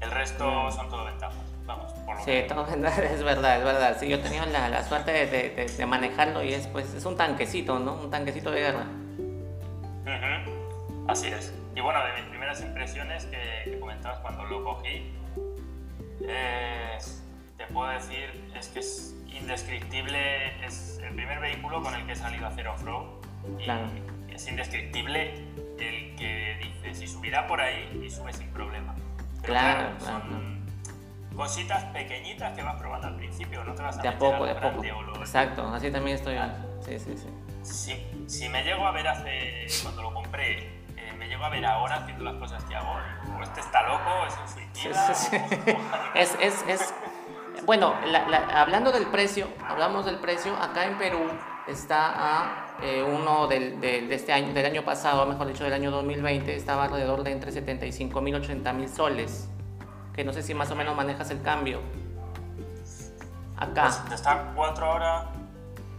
El 0.00 0.12
resto 0.12 0.48
mm. 0.48 0.70
son 0.70 0.88
todo 0.88 1.06
ventajas. 1.06 1.51
Vamos, 1.76 1.92
por 1.92 2.16
lo 2.16 2.24
sí, 2.24 2.44
todo 2.48 2.66
es 2.66 3.22
verdad, 3.22 3.58
es 3.58 3.64
verdad. 3.64 3.96
Sí, 3.98 4.08
yo 4.08 4.16
he 4.16 4.20
tenido 4.20 4.46
la, 4.46 4.68
la 4.68 4.82
suerte 4.84 5.12
de, 5.12 5.66
de, 5.66 5.86
manejarlo 5.86 6.42
y 6.42 6.54
es 6.54 6.66
pues 6.68 6.92
es 6.94 7.04
un 7.04 7.16
tanquecito, 7.16 7.78
¿no? 7.78 7.94
Un 7.94 8.10
tanquecito 8.10 8.50
de 8.50 8.60
guerra. 8.60 8.86
Así 11.08 11.28
es. 11.28 11.52
Y 11.74 11.80
bueno, 11.80 12.04
de 12.04 12.12
mis 12.20 12.30
primeras 12.30 12.60
impresiones 12.60 13.26
que, 13.26 13.78
comentabas 13.80 14.18
cuando 14.20 14.44
lo 14.44 14.64
cogí, 14.64 15.12
te 16.20 17.66
puedo 17.72 17.90
decir, 17.90 18.30
es 18.54 18.68
que 18.68 18.78
es 18.80 19.14
indescriptible, 19.26 20.64
es 20.64 21.00
el 21.02 21.14
primer 21.14 21.40
vehículo 21.40 21.82
con 21.82 21.94
el 21.94 22.06
que 22.06 22.12
he 22.12 22.16
salido 22.16 22.46
a 22.46 22.48
hacer 22.48 22.68
off-road. 22.68 23.06
Claro 23.64 23.88
es 24.34 24.48
indescriptible 24.48 25.34
el 25.78 26.16
que 26.16 26.58
dice, 26.62 26.94
si 26.94 27.06
subirá 27.06 27.46
por 27.46 27.60
ahí 27.60 28.02
y 28.04 28.10
sube 28.10 28.32
sin 28.32 28.48
problema. 28.48 28.94
claro, 29.42 29.98
son 30.00 30.61
cositas 31.34 31.84
pequeñitas 31.86 32.54
que 32.54 32.62
vas 32.62 32.76
probando 32.76 33.08
al 33.08 33.16
principio, 33.16 33.64
no 33.64 33.74
te 33.74 33.82
vas 33.82 33.98
a 33.98 34.02
De 34.02 34.08
a 34.08 34.18
poco, 34.18 34.44
de 34.44 34.52
a 34.52 34.60
poco. 34.60 34.82
Exacto, 35.18 35.66
así 35.68 35.90
también 35.90 36.16
estoy. 36.16 36.36
Sí, 36.80 36.98
sí, 36.98 37.16
sí. 37.16 37.28
Si, 37.62 38.28
si, 38.28 38.48
me 38.48 38.64
llego 38.64 38.86
a 38.86 38.90
ver 38.90 39.06
hace, 39.06 39.66
cuando 39.82 40.02
lo 40.02 40.14
compré, 40.14 40.58
eh, 40.96 41.12
me 41.16 41.28
llego 41.28 41.44
a 41.44 41.48
ver 41.48 41.64
ahora 41.64 41.96
haciendo 41.96 42.24
las 42.24 42.34
cosas 42.34 42.64
que 42.64 42.74
hago, 42.74 42.96
o 43.38 43.42
este 43.42 43.60
está 43.60 43.82
loco, 43.82 44.10
es 44.26 44.52
suicida. 44.52 45.14
Sí, 45.14 45.28
sí, 45.30 45.36
es, 46.16 46.36
es, 46.40 46.64
es, 46.66 46.94
bueno, 47.64 47.94
hablando 48.52 48.90
del 48.90 49.06
precio, 49.06 49.46
hablamos 49.64 50.06
del 50.06 50.16
precio, 50.16 50.56
acá 50.56 50.86
en 50.86 50.98
Perú 50.98 51.20
está 51.68 52.12
a 52.16 52.76
eh, 52.82 53.04
uno 53.04 53.46
del, 53.46 53.80
de 53.80 54.12
este 54.12 54.32
año, 54.32 54.52
del 54.52 54.66
año 54.66 54.84
pasado, 54.84 55.24
mejor 55.26 55.46
dicho, 55.46 55.62
del 55.62 55.72
año 55.72 55.92
2020, 55.92 56.56
estaba 56.56 56.84
alrededor 56.84 57.22
de 57.22 57.30
entre 57.30 57.52
75 57.52 58.20
mil 58.20 58.34
y 58.34 58.38
80 58.38 58.72
mil 58.72 58.88
soles. 58.88 59.48
Que 60.14 60.24
no 60.24 60.32
sé 60.32 60.42
si 60.42 60.54
más 60.54 60.70
o 60.70 60.76
menos 60.76 60.94
manejas 60.94 61.30
el 61.30 61.42
cambio. 61.42 61.80
Acá. 63.56 63.90
Pues 64.06 64.20
está 64.20 64.52
4 64.54 64.86
ahora. 64.86 65.26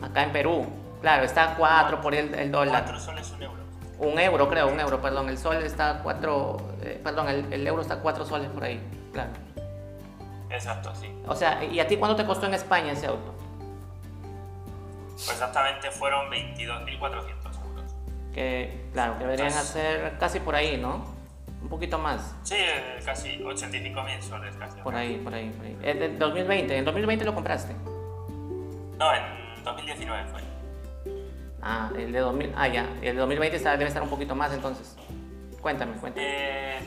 Acá 0.01 0.23
en 0.23 0.31
Perú. 0.31 0.65
Claro, 1.01 1.23
está 1.23 1.53
a 1.53 1.55
4 1.55 2.01
por 2.01 2.13
el, 2.13 2.33
el 2.33 2.51
dólar. 2.51 2.83
4 2.83 2.99
soles 2.99 3.31
un 3.31 3.43
euro. 3.43 3.63
Un 3.99 4.19
euro, 4.19 4.49
creo, 4.49 4.67
un 4.67 4.79
euro, 4.79 5.01
perdón. 5.01 5.29
El 5.29 5.37
sol 5.37 5.57
está 5.57 5.89
a 5.91 6.03
4. 6.03 6.57
Eh, 6.81 7.01
perdón, 7.03 7.29
el, 7.29 7.53
el, 7.53 7.67
euro 7.67 7.81
está 7.81 7.95
a 7.95 7.99
4 7.99 8.25
soles 8.25 8.49
por 8.49 8.63
ahí. 8.63 8.81
Claro. 9.11 9.31
Exacto, 10.49 10.93
sí. 10.95 11.13
O 11.27 11.35
sea, 11.35 11.63
¿y 11.63 11.79
a 11.79 11.87
ti 11.87 11.97
cuánto 11.97 12.15
te 12.15 12.25
costó 12.25 12.45
en 12.45 12.53
España 12.53 12.91
ese 12.91 13.07
auto? 13.07 13.33
Pues 15.13 15.29
exactamente 15.29 15.89
fueron 15.91 16.29
22.400 16.29 17.63
euros. 17.65 17.95
Que, 18.33 18.89
claro, 18.93 19.17
que 19.17 19.23
deberían 19.23 19.49
hacer 19.49 20.17
casi 20.19 20.39
por 20.39 20.55
ahí, 20.55 20.77
¿no? 20.77 21.12
Un 21.73 21.79
poquito 21.79 21.97
más. 21.97 22.35
Sí, 22.43 22.55
casi 23.03 23.39
85.000 23.39 24.21
soles 24.21 24.55
casi. 24.57 24.79
Por 24.81 24.93
ahí, 24.93 25.17
por 25.17 25.33
ahí, 25.33 25.49
por 25.49 25.65
ahí. 25.65 25.75
¿Es 25.81 25.99
de 25.99 26.17
2020? 26.19 26.77
¿En 26.77 26.85
2020 26.85 27.25
lo 27.25 27.33
compraste? 27.33 27.73
No, 28.99 29.11
en 29.11 29.63
2019 29.63 30.23
fue. 30.27 30.41
Ah, 31.63 31.89
el 31.97 32.11
de 32.11 32.19
2000, 32.19 32.53
ah, 32.55 32.67
ya. 32.67 32.87
El 33.01 33.15
de 33.15 33.21
2020 33.21 33.57
está, 33.57 33.71
debe 33.71 33.87
estar 33.87 34.03
un 34.03 34.09
poquito 34.09 34.35
más 34.35 34.53
entonces. 34.53 34.95
Cuéntame, 35.61 35.93
cuéntame. 35.93 36.27
Eh, 36.27 36.79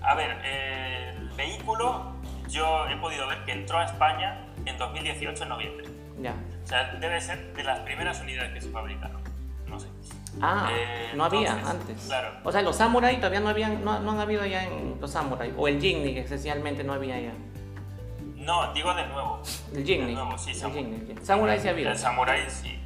a 0.00 0.14
ver, 0.14 0.30
el 0.42 1.28
vehículo 1.36 2.14
yo 2.48 2.88
he 2.88 2.96
podido 2.96 3.28
ver 3.28 3.44
que 3.44 3.52
entró 3.52 3.76
a 3.76 3.84
España 3.84 4.46
en 4.64 4.78
2018 4.78 5.42
en 5.42 5.48
noviembre. 5.50 5.84
Ya. 6.18 6.34
O 6.64 6.66
sea, 6.66 6.94
debe 6.94 7.20
ser 7.20 7.52
de 7.52 7.62
las 7.62 7.80
primeras 7.80 8.18
unidades 8.22 8.54
que 8.54 8.62
se 8.62 8.70
fabricaron. 8.70 9.20
No 9.70 9.80
sé. 9.80 9.88
Ah, 10.40 10.68
eh, 10.72 11.12
no 11.14 11.24
había 11.24 11.52
antes. 11.52 12.06
Claro. 12.06 12.38
O 12.44 12.52
sea, 12.52 12.62
los 12.62 12.76
Samurai 12.76 13.16
todavía 13.16 13.40
no 13.40 13.48
habían, 13.48 13.84
no, 13.84 14.00
no 14.00 14.12
han 14.12 14.20
habido 14.20 14.44
ya 14.44 14.64
en 14.64 14.98
los 15.00 15.10
Samurai. 15.10 15.52
O 15.56 15.68
el 15.68 15.80
Jimny, 15.80 16.14
que 16.14 16.20
esencialmente 16.20 16.84
no 16.84 16.92
había 16.92 17.18
ya. 17.20 17.32
No, 18.36 18.72
digo 18.72 18.94
de 18.94 19.06
nuevo. 19.06 19.42
El. 19.74 19.84
De 19.84 19.98
nuevo, 19.98 20.36
sí, 20.38 20.50
el 20.50 20.56
Samurai. 21.22 21.58
Sí 21.58 21.68
ha 21.68 21.70
habido. 21.70 21.90
El 21.90 21.98
Samurai 21.98 22.50
sí. 22.50 22.78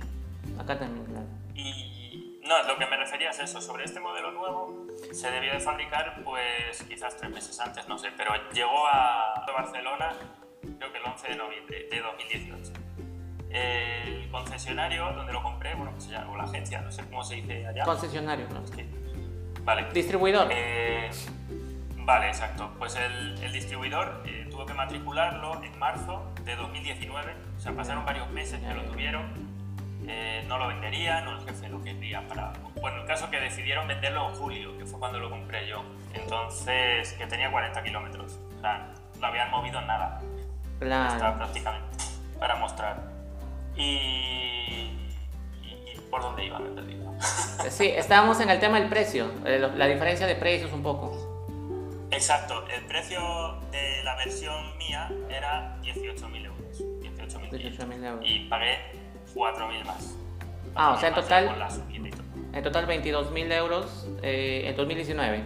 Acá 0.58 0.78
también, 0.78 1.04
claro. 1.06 1.26
Y 1.54 2.40
no, 2.46 2.62
lo 2.62 2.78
que 2.78 2.86
me 2.86 2.96
refería 2.96 3.30
es 3.30 3.38
eso, 3.40 3.60
sobre 3.60 3.84
este 3.84 4.00
modelo 4.00 4.30
nuevo 4.30 4.86
se 5.12 5.30
debió 5.30 5.52
de 5.52 5.60
fabricar 5.60 6.22
pues 6.24 6.82
quizás 6.88 7.16
tres 7.16 7.30
meses 7.30 7.58
antes, 7.60 7.88
no 7.88 7.98
sé, 7.98 8.10
pero 8.16 8.32
llegó 8.52 8.86
a 8.86 9.44
Barcelona 9.56 10.12
creo 10.78 10.92
que 10.92 10.98
el 10.98 11.04
11 11.04 11.28
de 11.28 11.36
noviembre 11.36 11.88
de 11.90 12.00
2018. 12.00 12.83
El 13.54 14.28
concesionario 14.30 15.12
donde 15.12 15.32
lo 15.32 15.42
compré, 15.42 15.74
bueno, 15.74 15.92
pues 15.92 16.08
ya, 16.08 16.26
o 16.28 16.36
la 16.36 16.44
agencia, 16.44 16.80
no 16.80 16.90
sé 16.90 17.04
cómo 17.04 17.22
se 17.22 17.36
dice 17.36 17.66
allá. 17.66 17.84
Concesionario, 17.84 18.46
¿no? 18.48 18.62
Vale. 19.64 19.86
Distribuidor. 19.92 20.48
Eh, 20.50 21.10
vale, 21.98 22.26
exacto. 22.28 22.70
Pues 22.78 22.96
el, 22.96 23.42
el 23.42 23.52
distribuidor 23.52 24.22
eh, 24.26 24.46
tuvo 24.50 24.66
que 24.66 24.74
matricularlo 24.74 25.62
en 25.62 25.78
marzo 25.78 26.32
de 26.44 26.56
2019, 26.56 27.34
o 27.56 27.60
sea, 27.60 27.72
pasaron 27.72 28.04
varios 28.04 28.28
meses 28.30 28.60
que 28.60 28.74
lo 28.74 28.82
tuvieron 28.82 29.54
eh, 30.06 30.44
no 30.48 30.58
lo 30.58 30.68
venderían 30.68 31.26
o 31.28 31.38
el 31.38 31.44
jefe 31.46 31.68
lo 31.68 31.82
quería 31.82 32.26
para... 32.28 32.52
Bueno, 32.80 33.00
el 33.00 33.06
caso 33.06 33.30
que 33.30 33.40
decidieron 33.40 33.88
venderlo 33.88 34.28
en 34.28 34.34
julio, 34.34 34.76
que 34.76 34.84
fue 34.84 34.98
cuando 34.98 35.18
lo 35.18 35.30
compré 35.30 35.66
yo. 35.66 35.82
Entonces, 36.12 37.12
que 37.14 37.26
tenía 37.26 37.50
40 37.50 37.82
kilómetros. 37.82 38.38
O 38.58 38.60
sea, 38.60 38.92
lo 39.18 39.26
habían 39.26 39.50
movido 39.50 39.80
en 39.80 39.86
nada. 39.86 40.20
Claro. 40.78 41.36
Prácticamente 41.38 42.04
para 42.38 42.56
mostrar. 42.56 43.13
Y, 43.76 44.90
por 46.10 46.22
dónde 46.22 46.46
iba, 46.46 46.58
me 46.58 46.70
perdido. 46.70 47.12
Sí, 47.70 47.86
estábamos 47.88 48.38
en 48.40 48.50
el 48.50 48.60
tema 48.60 48.78
del 48.78 48.88
precio, 48.88 49.30
eh, 49.46 49.58
la 49.58 49.86
diferencia 49.86 50.26
de 50.26 50.34
precios 50.36 50.72
un 50.72 50.82
poco. 50.82 51.34
Exacto, 52.10 52.64
el 52.68 52.84
precio 52.86 53.20
de 53.72 54.04
la 54.04 54.14
versión 54.16 54.76
mía 54.78 55.10
era 55.30 55.76
18.000 55.82 56.44
euros. 56.44 56.80
18.000 57.00 57.50
18.000 57.50 58.04
euros. 58.04 58.24
Y 58.28 58.40
pagué 58.48 58.76
4.000 59.34 59.84
más. 59.84 60.14
Ah, 60.74 60.92
o 60.92 60.98
sea, 61.00 61.08
en 61.08 61.14
total-. 61.14 61.68
En 62.52 62.62
total 62.62 62.86
22.000 62.86 63.52
euros 63.52 64.06
eh, 64.22 64.64
en 64.66 64.76
2019. 64.76 65.44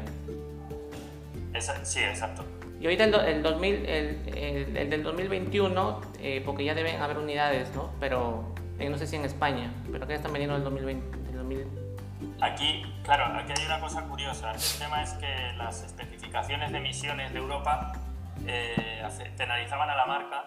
Esa- 1.55 1.85
sí, 1.85 2.01
exacto. 2.01 2.45
Y 2.81 2.85
ahorita 2.85 3.05
el, 3.05 3.15
el 3.15 3.43
2000, 3.43 3.75
el, 3.87 4.29
el- 4.37 4.77
el 4.77 4.91
del 4.91 5.03
2021, 5.03 6.01
eh, 6.21 6.43
porque 6.45 6.65
ya 6.65 6.75
deben 6.75 7.01
haber 7.03 7.19
unidades, 7.19 7.75
¿no? 7.75 7.91
Pero 7.99 8.55
eh, 8.79 8.89
no 8.89 8.97
sé 8.99 9.07
si 9.07 9.17
en 9.17 9.25
España, 9.25 9.73
pero 9.91 10.07
que 10.07 10.13
ya 10.13 10.17
están 10.17 10.33
vendiendo 10.33 10.57
el 10.57 10.65
2020. 10.65 11.19
El 11.31 11.37
2000... 11.37 11.67
Aquí, 12.41 12.83
claro, 13.05 13.27
aquí 13.37 13.53
hay 13.57 13.67
una 13.67 13.81
cosa 13.81 14.05
curiosa. 14.05 14.53
El 14.53 14.61
tema 14.79 15.03
es 15.03 15.13
que 15.15 15.53
las 15.57 15.83
especificaciones 15.85 16.71
de 16.71 16.79
emisiones 16.79 17.33
de 17.33 17.39
Europa 17.39 17.93
eh, 18.47 19.03
penalizaban 19.37 19.91
a 19.91 19.97
la 19.97 20.07
marca, 20.07 20.45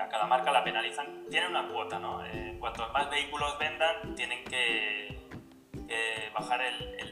a 0.00 0.08
cada 0.08 0.26
marca 0.26 0.52
la 0.52 0.62
penalizan, 0.62 1.24
tienen 1.30 1.50
una 1.50 1.68
cuota, 1.68 1.98
¿no? 1.98 2.22
Cuantos 2.60 2.92
más 2.92 3.10
vehículos 3.10 3.56
vendan, 3.58 4.14
tienen 4.14 4.44
que, 4.44 5.18
bajar 6.34 6.60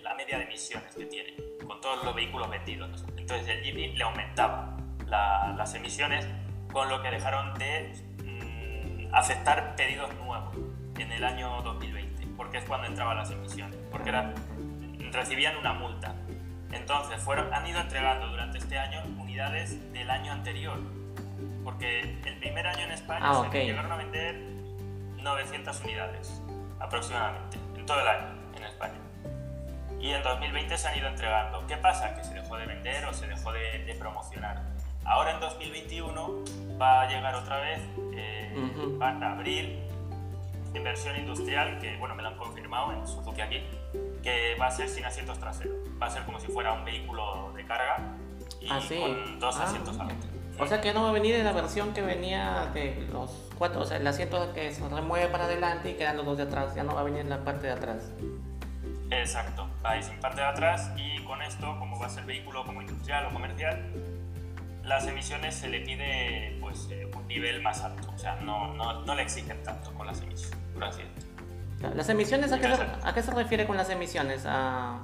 la 0.02 0.14
media 0.14 0.38
de 0.38 0.44
emisiones 0.44 0.94
que 0.94 1.06
tienen 1.06 1.34
con 1.66 1.80
todos 1.80 2.04
los 2.04 2.14
vehículos 2.14 2.48
vendidos. 2.50 3.04
Entonces 3.24 3.48
el 3.48 3.64
Jimny 3.64 3.96
le 3.96 4.04
aumentaba 4.04 4.76
la- 5.06 5.54
las 5.56 5.74
emisiones, 5.74 6.28
con 6.70 6.90
lo 6.90 7.00
que 7.02 7.10
dejaron 7.10 7.54
de 7.54 7.94
mm, 8.22 9.14
aceptar 9.14 9.74
pedidos 9.76 10.12
nuevos 10.16 10.54
en 10.98 11.10
el 11.10 11.24
año 11.24 11.62
2020, 11.62 12.26
porque 12.36 12.58
es 12.58 12.64
cuando 12.66 12.86
entraban 12.86 13.16
las 13.16 13.30
emisiones, 13.30 13.76
porque 13.90 14.12
recibían 15.10 15.56
una 15.56 15.72
multa. 15.72 16.14
Entonces 16.70 17.18
fueron, 17.22 17.50
han 17.54 17.66
ido 17.66 17.80
entregando 17.80 18.26
durante 18.28 18.58
este 18.58 18.76
año 18.78 19.00
unidades 19.18 19.90
del 19.94 20.10
año 20.10 20.30
anterior, 20.32 20.78
porque 21.64 22.00
el 22.26 22.38
primer 22.40 22.66
año 22.66 22.80
en 22.84 22.90
España 22.92 23.20
Ah, 23.22 23.32
se 23.44 23.64
llegaron 23.64 23.90
a 23.90 23.96
vender 23.96 24.34
900 25.16 25.80
unidades 25.82 26.42
aproximadamente, 26.78 27.56
en 27.74 27.86
todo 27.86 28.00
el 28.00 28.08
año 28.08 28.26
en 28.54 28.64
España. 28.64 28.98
Y 30.04 30.10
en 30.12 30.22
2020 30.22 30.76
se 30.76 30.86
han 30.86 30.98
ido 30.98 31.08
entregando. 31.08 31.66
¿Qué 31.66 31.78
pasa? 31.78 32.14
Que 32.14 32.22
se 32.22 32.34
dejó 32.34 32.58
de 32.58 32.66
vender 32.66 33.06
o 33.06 33.14
se 33.14 33.26
dejó 33.26 33.52
de, 33.52 33.84
de 33.86 33.94
promocionar. 33.94 34.60
Ahora 35.06 35.30
en 35.32 35.40
2021 35.40 36.44
va 36.78 37.00
a 37.02 37.08
llegar 37.08 37.34
otra 37.34 37.58
vez, 37.60 37.80
eh, 38.14 38.54
Ujú. 38.54 38.98
van 38.98 39.22
a 39.22 39.32
abrir 39.32 39.78
en 40.74 40.84
versión 40.84 41.16
industrial, 41.16 41.78
que 41.78 41.96
bueno, 41.96 42.14
me 42.14 42.22
lo 42.22 42.28
han 42.28 42.36
confirmado 42.36 42.92
en 42.92 43.06
Suzuki 43.06 43.40
aquí, 43.40 43.62
que 44.22 44.56
va 44.60 44.66
a 44.66 44.70
ser 44.70 44.90
sin 44.90 45.06
asientos 45.06 45.38
traseros. 45.38 45.74
Va 46.02 46.08
a 46.08 46.10
ser 46.10 46.24
como 46.24 46.38
si 46.38 46.48
fuera 46.48 46.74
un 46.74 46.84
vehículo 46.84 47.52
de 47.56 47.64
carga 47.64 47.96
y 48.60 48.68
Ah, 48.70 48.80
sí. 48.86 48.98
con 49.00 49.40
dos 49.40 49.56
Ah. 49.58 49.64
asientos 49.64 49.98
adelante. 49.98 50.26
O 50.58 50.66
sea 50.66 50.82
que 50.82 50.92
no 50.92 51.02
va 51.04 51.08
a 51.08 51.12
venir 51.12 51.34
en 51.36 51.44
la 51.46 51.52
versión 51.52 51.94
que 51.94 52.02
venía 52.02 52.70
de 52.74 53.08
los 53.10 53.30
cuatro, 53.56 53.80
o 53.80 53.84
sea, 53.86 53.96
el 53.96 54.06
asiento 54.06 54.52
que 54.52 54.70
se 54.72 54.86
remueve 54.86 55.28
para 55.28 55.44
adelante 55.46 55.90
y 55.90 55.94
quedan 55.94 56.18
los 56.18 56.26
dos 56.26 56.36
de 56.36 56.42
atrás, 56.44 56.74
ya 56.74 56.82
no 56.84 56.94
va 56.94 57.00
a 57.00 57.04
venir 57.04 57.20
en 57.22 57.30
la 57.30 57.42
parte 57.42 57.66
de 57.68 57.72
atrás. 57.72 58.12
Exacto, 59.20 59.68
va 59.84 59.90
a 59.92 59.96
ir 59.96 60.02
sin 60.02 60.18
parte 60.20 60.40
de 60.40 60.46
atrás 60.46 60.92
y 60.96 61.22
con 61.24 61.42
esto, 61.42 61.78
como 61.78 61.98
va 61.98 62.06
a 62.06 62.10
ser 62.10 62.24
vehículo 62.24 62.64
como 62.64 62.80
industrial 62.80 63.26
o 63.26 63.32
comercial, 63.32 63.82
las 64.82 65.06
emisiones 65.06 65.54
se 65.54 65.68
le 65.68 65.80
pide 65.80 66.58
pues, 66.60 66.88
eh, 66.90 67.08
un 67.14 67.26
nivel 67.26 67.62
más 67.62 67.82
alto, 67.82 68.10
o 68.14 68.18
sea, 68.18 68.36
no, 68.36 68.74
no, 68.74 69.02
no 69.04 69.14
le 69.14 69.22
exigen 69.22 69.62
tanto 69.62 69.92
con 69.94 70.06
las 70.06 70.20
emisiones, 70.20 70.58
por 70.74 70.84
así 70.84 71.02
decirlo. 71.02 71.94
¿Las 71.94 72.08
emisiones 72.08 72.52
a 72.52 72.58
qué, 72.60 72.74
se, 72.74 72.82
a 72.82 73.14
qué 73.14 73.22
se 73.22 73.30
refiere 73.32 73.66
con 73.66 73.76
las 73.76 73.90
emisiones? 73.90 74.44
A... 74.46 75.00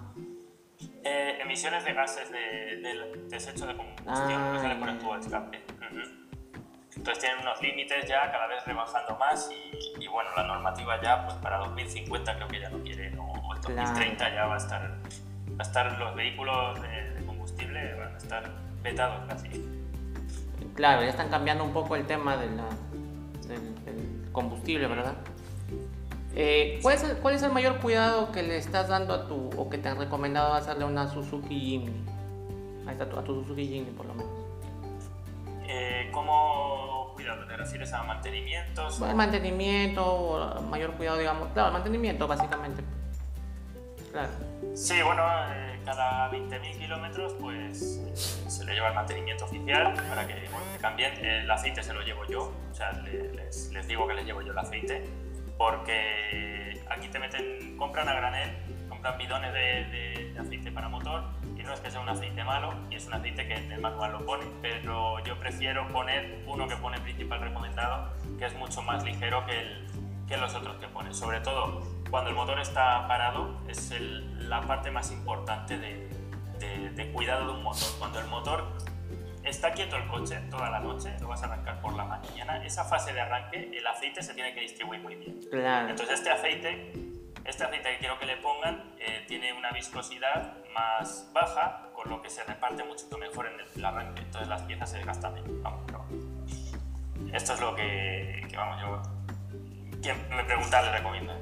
Eh, 1.05 1.39
emisiones 1.43 1.85
de 1.85 1.93
gases 1.93 2.31
de, 2.31 2.77
del 2.81 3.29
desecho 3.29 3.67
de 3.67 3.77
combustión 3.77 4.07
Ah, 4.09 4.53
que 4.55 4.61
sale 4.61 4.77
por 4.77 4.89
el 4.89 4.99
tubo 4.99 5.15
de 5.15 5.21
escape. 5.21 5.65
Ujú. 5.77 6.20
Entonces 6.97 7.23
tienen 7.23 7.41
unos 7.41 7.61
límites 7.63 8.09
ya 8.09 8.31
cada 8.33 8.47
vez 8.47 8.65
rebajando 8.65 9.17
más 9.17 9.51
y, 9.51 10.03
y, 10.03 10.07
bueno, 10.09 10.31
la 10.37 10.43
normativa 10.45 11.01
ya 11.01 11.25
pues 11.25 11.37
para 11.37 11.59
2050 11.59 12.37
creo 12.37 12.49
que 12.49 12.61
ya 12.61 12.69
no 12.69 12.79
quiere, 12.83 13.17
o 13.17 13.25
o 13.25 13.55
el 13.55 13.61
2030 13.63 14.35
ya 14.35 14.47
va 14.47 14.55
a 14.55 14.59
estar, 14.59 14.83
va 14.83 15.59
a 15.59 15.63
estar 15.63 15.99
los 15.99 16.15
vehículos 16.15 16.81
de, 16.83 17.11
de 17.11 17.27
combustible 17.27 17.95
van 17.95 18.15
a 18.15 18.17
estar 18.17 18.51
vetados 18.83 19.27
casi. 19.29 19.49
Claro, 20.75 21.03
ya 21.03 21.09
están 21.09 21.29
cambiando 21.29 21.65
un 21.65 21.73
poco 21.73 21.97
el 21.97 22.07
tema 22.07 22.37
de 22.37 22.47
la, 22.51 22.65
del, 23.49 23.85
del 23.85 24.33
combustible, 24.33 24.87
¿verdad? 24.87 25.15
Eh, 26.35 26.79
¿cuál, 26.83 26.95
es 26.95 27.03
el, 27.03 27.17
¿Cuál 27.17 27.35
es 27.35 27.43
el 27.43 27.53
mayor 27.53 27.79
cuidado 27.79 28.31
que 28.31 28.43
le 28.43 28.57
estás 28.57 28.89
dando 28.89 29.15
a 29.15 29.27
tu, 29.27 29.51
o 29.57 29.69
que 29.69 29.79
te 29.79 29.89
han 29.89 29.99
recomendado 29.99 30.55
hacerle 30.55 30.85
a 30.85 30.87
una 30.87 31.09
Suzuki 31.09 31.59
Jimny? 31.59 32.05
Ahí 32.87 32.93
está, 32.93 33.05
a 33.05 33.25
tu 33.25 33.43
Suzuki 33.43 33.67
Jimny 33.67 33.91
por 33.91 34.07
lo 34.07 34.15
menos. 34.15 34.40
Eh, 37.33 37.37
¿Cómo 37.37 37.47
cuidado? 37.47 37.47
¿Te 37.47 37.57
refieres 37.57 37.93
a 37.93 38.03
mantenimientos? 38.03 38.99
Bueno, 38.99 39.13
el 39.13 39.17
mantenimiento, 39.17 40.05
o 40.07 40.63
mayor 40.63 40.93
cuidado, 40.93 41.19
digamos. 41.19 41.49
Claro, 41.53 41.69
el 41.69 41.75
mantenimiento, 41.75 42.27
básicamente. 42.27 42.83
Claro. 44.13 44.29
Sí, 44.75 45.01
bueno, 45.03 45.23
eh, 45.53 45.79
cada 45.85 46.29
20.000 46.31 46.79
kilómetros 46.79 47.33
pues 47.41 47.81
eh, 47.83 48.17
se 48.51 48.65
le 48.65 48.75
lleva 48.75 48.89
el 48.89 48.95
mantenimiento 48.95 49.45
oficial 49.45 49.95
para 50.09 50.27
que 50.27 50.35
bueno, 50.51 50.67
cambien. 50.81 51.25
El 51.25 51.51
aceite 51.51 51.83
se 51.83 51.93
lo 51.95 52.03
llevo 52.03 52.25
yo, 52.27 52.53
o 52.71 52.75
sea, 52.75 52.91
le- 52.93 53.33
les, 53.33 53.71
les 53.73 53.87
digo 53.87 54.07
que 54.09 54.15
les 54.15 54.27
llevo 54.27 54.43
yo 54.43 54.51
el 54.53 54.59
aceite, 54.59 55.05
porque 55.57 56.81
aquí 56.91 57.09
te 57.09 57.19
meten, 57.21 57.77
compran 57.77 58.09
a 58.09 58.15
granel, 58.15 58.51
compran 59.01 59.17
bidones 59.19 59.53
de, 59.55 59.61
de- 59.87 60.33
de 60.35 60.39
aceite 60.41 60.71
para 60.71 60.89
motor 60.91 61.23
y 61.57 61.63
no 61.63 61.73
es 61.73 61.81
que 61.81 61.91
sea 61.91 62.01
un 62.01 62.09
aceite 62.11 62.45
malo 62.45 62.75
y 62.91 62.97
es 62.97 63.07
un 63.07 63.15
aceite 63.15 63.47
que 63.49 63.55
en 63.55 63.73
el 63.73 63.81
manual 63.81 64.13
lo 64.13 64.27
pone, 64.27 64.45
pero 64.61 65.19
yo 65.25 65.39
prefiero 65.39 65.89
poner 65.89 66.43
uno 66.47 66.69
que 66.69 66.77
pone 66.77 67.01
principal 67.01 67.41
recomendado, 67.41 68.13
que 68.39 68.45
es 68.45 68.55
mucho 68.57 68.83
más 68.83 69.03
ligero 69.03 69.45
que 69.47 69.59
el, 69.59 69.87
que 70.29 70.37
los 70.37 70.55
otros 70.55 70.77
que 70.77 70.87
pones. 70.89 71.17
Sobre 71.17 71.41
todo 71.41 71.83
cuando 72.11 72.29
el 72.31 72.37
motor 72.37 72.61
está 72.61 73.09
parado, 73.09 73.57
es 73.69 73.91
la 74.39 74.61
parte 74.63 74.91
más 74.91 75.11
importante 75.13 75.79
de, 75.79 76.09
de, 76.95 77.11
cuidado 77.13 77.47
de 77.47 77.53
un 77.55 77.63
motor. 77.63 77.89
Cuando 77.99 78.21
el 78.21 78.27
motor 78.27 78.65
está 79.45 79.73
quieto 79.73 79.97
el 79.97 80.07
coche 80.09 80.39
toda 80.51 80.69
la 80.71 80.81
noche, 80.81 81.17
lo 81.21 81.29
vas 81.29 81.43
a 81.43 81.47
arrancar 81.47 81.81
por 81.81 81.95
la 81.95 82.05
mañana, 82.05 82.63
esa 82.67 82.85
fase 82.85 83.15
de 83.15 83.21
arranque, 83.23 83.71
el 83.77 83.87
aceite 83.87 84.23
se 84.23 84.35
tiene 84.35 84.53
que 84.55 84.61
distribuir 84.61 85.01
muy 85.01 85.15
bien. 85.17 85.41
Entonces 85.89 86.19
este 86.19 86.31
aceite, 86.31 86.93
este 87.51 87.65
aceite 87.65 87.91
que 87.93 87.99
quiero 87.99 88.19
que 88.19 88.27
le 88.27 88.37
pongan 88.37 88.95
eh, 88.99 89.25
tiene 89.27 89.53
una 89.53 89.73
viscosidad 89.73 90.55
más 90.73 91.29
baja, 91.33 91.89
con 91.93 92.09
lo 92.09 92.23
que 92.23 92.31
se 92.31 92.45
reparte 92.45 92.85
mucho 92.85 93.19
mejor 93.19 93.47
en 93.47 93.55
el, 93.61 93.85
arranque. 93.85 94.23
Entonces 94.23 94.49
las 94.49 94.63
piezas 94.63 94.91
se 94.91 94.99
desgastan 94.99 95.35
menos. 95.35 95.51
Vamos, 95.63 95.83
esto 97.33 97.53
es 97.53 97.61
lo 97.61 97.75
que, 97.75 98.47
que, 98.49 98.57
vamos, 98.57 98.81
yo, 98.81 99.03
quien 100.01 100.17
me 100.31 100.45
pregunta 100.45 100.81
le 100.83 100.93
recomiendo 100.93 101.35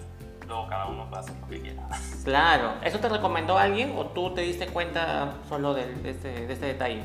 luego 0.46 0.66
cada 0.66 0.86
uno 0.86 1.06
puede 1.08 1.20
hacer 1.20 1.36
lo 1.36 1.48
que 1.48 1.60
quiera. 1.60 1.88
Claro, 2.24 2.74
¿eso 2.82 2.98
te 2.98 3.08
recomendó 3.08 3.58
alguien 3.58 3.92
o 3.96 4.06
tú 4.06 4.34
te 4.34 4.40
diste 4.40 4.66
cuenta 4.66 5.34
solo 5.48 5.74
de, 5.74 5.92
este, 6.04 6.46
de 6.46 6.52
este, 6.52 6.66
detalle? 6.66 7.02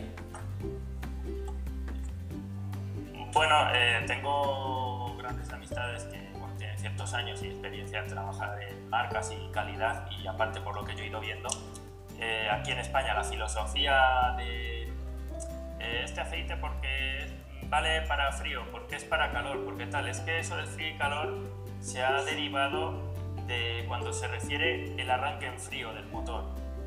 Bueno, 3.34 3.56
eh, 3.74 4.04
tengo 4.08 5.16
grandes 5.18 5.52
amistades 5.52 6.04
que 6.06 6.23
ciertos 6.84 7.14
años 7.14 7.42
y 7.42 7.48
experiencia 7.48 8.00
en 8.00 8.08
trabajar 8.10 8.62
en 8.62 8.90
marcas 8.90 9.32
y 9.32 9.50
calidad 9.54 10.06
y 10.12 10.28
aparte 10.28 10.60
por 10.60 10.76
lo 10.76 10.84
que 10.84 10.94
yo 10.98 11.04
he 11.04 11.08
ido 11.08 11.22
viendo, 11.22 11.48
eh, 12.20 12.50
aquí 12.52 12.72
en 12.72 12.80
España 12.80 13.14
la 13.14 13.24
filosofía 13.24 14.34
de 14.36 14.84
eh, 15.80 16.02
este 16.04 16.20
aceite 16.20 16.58
porque 16.58 17.30
vale 17.70 18.02
para 18.02 18.34
frío, 18.34 18.66
porque 18.70 18.98
es 18.98 19.06
para 19.06 19.32
calor, 19.32 19.64
porque 19.64 19.86
tal, 19.86 20.10
es 20.10 20.20
que 20.20 20.40
eso 20.40 20.58
del 20.58 20.68
frío 20.68 20.90
y 20.90 20.98
calor 20.98 21.34
se 21.80 22.04
ha 22.04 22.22
derivado 22.22 23.14
de 23.48 23.86
cuando 23.88 24.12
se 24.12 24.28
refiere 24.28 24.94
el 25.02 25.10
arranque 25.10 25.46
en 25.46 25.60
frío 25.60 25.94
del 25.94 26.08
motor. 26.08 26.44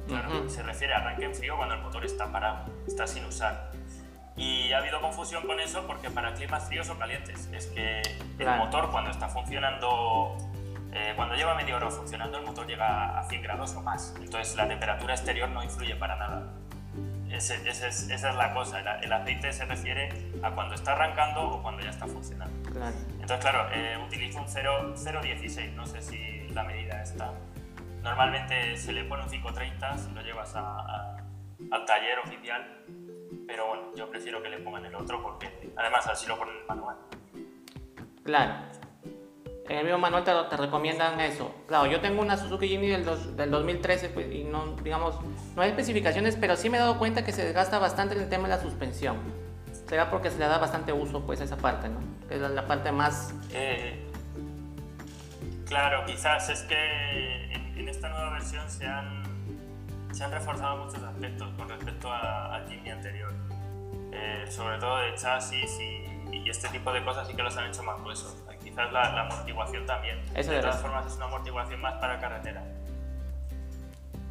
Claro, 0.06 0.46
se 0.50 0.62
refiere 0.62 0.92
a 0.92 0.98
arranque 0.98 1.24
en 1.24 1.34
frío 1.34 1.56
cuando 1.56 1.74
el 1.74 1.80
motor 1.80 2.04
está 2.04 2.30
parado, 2.30 2.70
está 2.86 3.06
sin 3.06 3.24
usar. 3.24 3.72
Habido 4.96 5.08
confusión 5.08 5.46
con 5.46 5.60
eso 5.60 5.86
porque 5.86 6.08
para 6.10 6.32
climas 6.34 6.66
fríos 6.66 6.88
o 6.88 6.98
calientes, 6.98 7.48
es 7.52 7.66
que 7.66 8.00
el 8.38 8.56
motor 8.56 8.90
cuando 8.90 9.10
está 9.10 9.28
funcionando, 9.28 10.36
eh, 10.92 11.12
cuando 11.16 11.34
lleva 11.34 11.54
media 11.54 11.76
hora 11.76 11.90
funcionando, 11.90 12.38
el 12.38 12.44
motor 12.44 12.66
llega 12.66 13.18
a 13.18 13.24
100 13.24 13.42
grados 13.42 13.74
o 13.74 13.82
más. 13.82 14.14
Entonces 14.20 14.56
la 14.56 14.66
temperatura 14.66 15.14
exterior 15.14 15.50
no 15.50 15.62
influye 15.62 15.96
para 15.96 16.16
nada. 16.16 16.52
esa 17.30 17.54
es 17.88 18.22
la 18.22 18.54
cosa, 18.54 18.80
el, 19.02 19.12
aceite 19.12 19.52
se 19.52 19.66
refiere 19.66 20.08
a 20.42 20.50
cuando 20.52 20.74
está 20.74 20.92
arrancando 20.92 21.42
o 21.42 21.62
cuando 21.62 21.82
ya 21.82 21.90
está 21.90 22.06
funcionando. 22.06 22.54
Entonces, 23.20 23.38
claro, 23.40 23.68
eh, 23.72 23.98
utilizo 24.06 24.38
un 24.38 24.46
0,16, 24.46 25.72
no 25.74 25.86
sé 25.86 26.00
si 26.00 26.48
la 26.54 26.62
medida 26.64 27.02
esta. 27.02 27.32
Normalmente 28.02 28.76
se 28.76 28.92
le 28.92 29.04
pone 29.04 29.24
un 29.24 29.28
530 29.28 29.98
si 29.98 30.10
lo 30.12 30.22
llevas 30.22 30.54
al 30.54 31.84
taller 31.84 32.18
oficial, 32.20 32.64
pero 33.46 33.68
bueno, 33.68 33.82
yo 33.94 34.10
prefiero 34.10 34.42
que 34.42 34.48
le 34.48 34.58
pongan 34.58 34.84
el 34.86 34.94
otro 34.94 35.22
porque 35.22 35.72
además 35.76 36.06
así 36.06 36.26
lo 36.26 36.38
ponen 36.38 36.54
en 36.54 36.60
el 36.60 36.66
manual. 36.66 36.96
Claro. 38.24 38.54
En 39.68 39.78
el 39.78 39.84
mismo 39.84 39.98
manual 39.98 40.22
te, 40.22 40.56
recomiendan 40.56 41.18
eso. 41.20 41.52
Claro, 41.66 41.86
yo 41.86 42.00
tengo 42.00 42.22
una 42.22 42.36
Suzuki 42.36 42.68
Jimny 42.68 42.88
del, 42.88 43.36
del 43.36 43.50
2013 43.50 44.10
pues, 44.10 44.30
y 44.32 44.44
no, 44.44 44.76
digamos, 44.76 45.16
no 45.56 45.62
hay 45.62 45.70
especificaciones, 45.70 46.36
pero 46.36 46.56
sí 46.56 46.70
me 46.70 46.76
he 46.76 46.80
dado 46.80 46.98
cuenta 46.98 47.24
que 47.24 47.32
se 47.32 47.44
desgasta 47.44 47.78
bastante 47.78 48.14
en 48.14 48.22
el 48.22 48.28
tema 48.28 48.44
de 48.48 48.56
la 48.56 48.62
suspensión. 48.62 49.16
Será 49.88 50.10
porque 50.10 50.30
se 50.30 50.38
le 50.38 50.46
da 50.46 50.58
bastante 50.58 50.92
uso 50.92 51.24
pues 51.26 51.40
a 51.40 51.44
esa 51.44 51.56
parte, 51.56 51.88
¿no? 51.88 51.98
Que 52.28 52.36
es 52.36 52.40
la, 52.40 52.66
parte 52.66 52.92
más... 52.92 53.34
Eh, 53.52 54.06
Claro, 55.66 56.04
quizás 56.06 56.48
es 56.48 56.62
que 56.62 57.52
en, 57.76 57.88
esta 57.88 58.08
nueva 58.08 58.30
versión 58.30 58.68
se 58.70 58.86
han, 58.86 59.24
se 60.16 60.24
han 60.24 60.32
reforzado 60.32 60.78
muchos 60.78 61.02
aspectos 61.02 61.48
con 61.58 61.68
respecto 61.68 62.10
al 62.10 62.66
Jimny 62.68 62.90
anterior. 62.90 63.32
Eh, 64.12 64.46
sobre 64.48 64.78
todo 64.78 64.96
de 64.98 65.14
chasis 65.14 65.78
y, 65.78 66.06
este 66.48 66.68
tipo 66.68 66.92
de 66.92 67.04
cosas 67.04 67.26
sí 67.26 67.34
que 67.34 67.42
los 67.42 67.56
han 67.56 67.68
hecho 67.68 67.82
más 67.82 68.00
gruesos. 68.00 68.36
Quizás 68.62 68.92
la, 68.92 69.22
amortiguación 69.22 69.84
también. 69.84 70.24
de 70.32 70.42
todas 70.60 70.80
formas 70.80 71.06
es 71.06 71.16
una 71.16 71.26
amortiguación 71.26 71.80
más 71.80 71.94
para 71.94 72.20
carretera. 72.20 72.62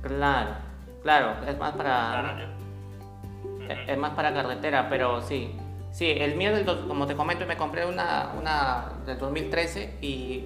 Claro, 0.02 0.52
claro, 1.04 1.46
es 1.46 1.58
más 1.58 1.74
para... 1.74 2.36
es, 3.88 3.98
más 3.98 4.12
para 4.12 4.34
carretera, 4.34 4.88
pero 4.90 5.22
sí. 5.22 5.56
Sí, 5.92 6.10
el 6.10 6.36
mío, 6.36 6.56
del, 6.56 6.66
como 6.66 7.06
te 7.06 7.16
comento, 7.16 7.46
me 7.46 7.58
compré 7.58 7.86
una, 7.86 8.32
una 8.38 8.94
del 9.06 9.18
2013 9.20 9.98
y 10.02 10.46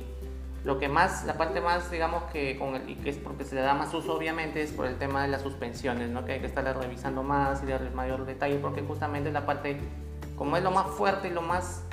lo 0.63 0.77
que 0.77 0.89
más, 0.89 1.25
la 1.25 1.35
parte 1.35 1.61
más, 1.61 1.89
digamos, 1.89 2.23
que, 2.31 2.57
con 2.57 2.75
el, 2.75 2.89
y 2.89 2.95
que 2.95 3.09
es 3.09 3.17
porque 3.17 3.45
se 3.45 3.55
le 3.55 3.61
da 3.61 3.73
más 3.73 3.93
uso, 3.93 4.15
obviamente, 4.15 4.61
es 4.61 4.71
por 4.71 4.85
el 4.85 4.97
tema 4.97 5.21
de 5.21 5.29
las 5.29 5.41
suspensiones, 5.41 6.09
¿no? 6.09 6.25
Que 6.25 6.33
hay 6.33 6.39
que 6.39 6.47
estarle 6.47 6.73
revisando 6.73 7.23
más 7.23 7.63
y 7.63 7.67
darle 7.67 7.89
mayor 7.91 8.25
detalle, 8.25 8.57
porque 8.59 8.81
justamente 8.81 9.31
la 9.31 9.45
parte, 9.45 9.79
como 10.35 10.57
es 10.57 10.63
lo 10.63 10.71
más 10.71 10.87
fuerte 10.87 11.29
y 11.29 11.31
lo 11.31 11.41
más 11.41 11.83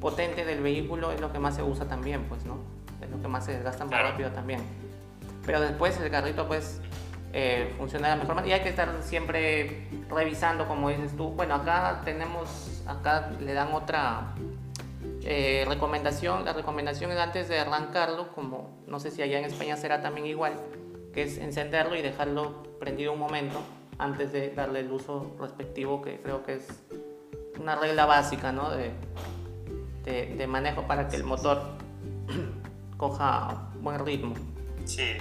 potente 0.00 0.44
del 0.44 0.62
vehículo, 0.62 1.10
es 1.10 1.20
lo 1.20 1.32
que 1.32 1.38
más 1.38 1.56
se 1.56 1.62
usa 1.62 1.86
también, 1.86 2.24
pues, 2.28 2.44
¿no? 2.44 2.58
Es 3.00 3.10
lo 3.10 3.20
que 3.20 3.28
más 3.28 3.44
se 3.44 3.52
desgasta 3.52 3.84
más 3.84 4.02
rápido 4.02 4.30
también. 4.30 4.60
Pero 5.44 5.60
después 5.60 5.98
el 6.00 6.10
carrito, 6.10 6.46
pues, 6.46 6.80
eh, 7.32 7.74
funciona 7.76 8.08
de 8.08 8.14
la 8.14 8.20
mejor 8.22 8.36
manera 8.36 8.54
y 8.54 8.58
hay 8.58 8.62
que 8.62 8.68
estar 8.68 8.88
siempre 9.02 9.88
revisando, 10.08 10.68
como 10.68 10.88
dices 10.88 11.16
tú. 11.16 11.30
Bueno, 11.30 11.56
acá 11.56 12.02
tenemos, 12.04 12.84
acá 12.86 13.32
le 13.40 13.52
dan 13.54 13.72
otra 13.72 14.34
eh, 15.24 15.64
recomendación, 15.66 16.44
la 16.44 16.52
recomendación 16.52 17.10
es 17.10 17.18
antes 17.18 17.48
de 17.48 17.58
arrancarlo, 17.58 18.32
como 18.32 18.82
no 18.86 19.00
sé 19.00 19.10
si 19.10 19.22
allá 19.22 19.38
en 19.38 19.46
España 19.46 19.76
será 19.76 20.02
también 20.02 20.26
igual, 20.26 20.54
que 21.12 21.22
es 21.22 21.38
encenderlo 21.38 21.96
y 21.96 22.02
dejarlo 22.02 22.62
prendido 22.78 23.12
un 23.12 23.18
momento 23.18 23.62
antes 23.98 24.32
de 24.32 24.50
darle 24.50 24.80
el 24.80 24.90
uso 24.90 25.34
respectivo, 25.40 26.02
que 26.02 26.20
creo 26.20 26.42
que 26.42 26.54
es 26.54 26.66
una 27.58 27.76
regla 27.76 28.04
básica 28.04 28.52
¿no? 28.52 28.70
de, 28.70 28.92
de, 30.04 30.46
manejo 30.46 30.82
para 30.86 31.08
que 31.08 31.16
el 31.16 31.24
motor 31.24 31.62
coja 32.96 33.70
buen 33.80 34.04
ritmo. 34.04 34.34
Sí, 34.84 35.16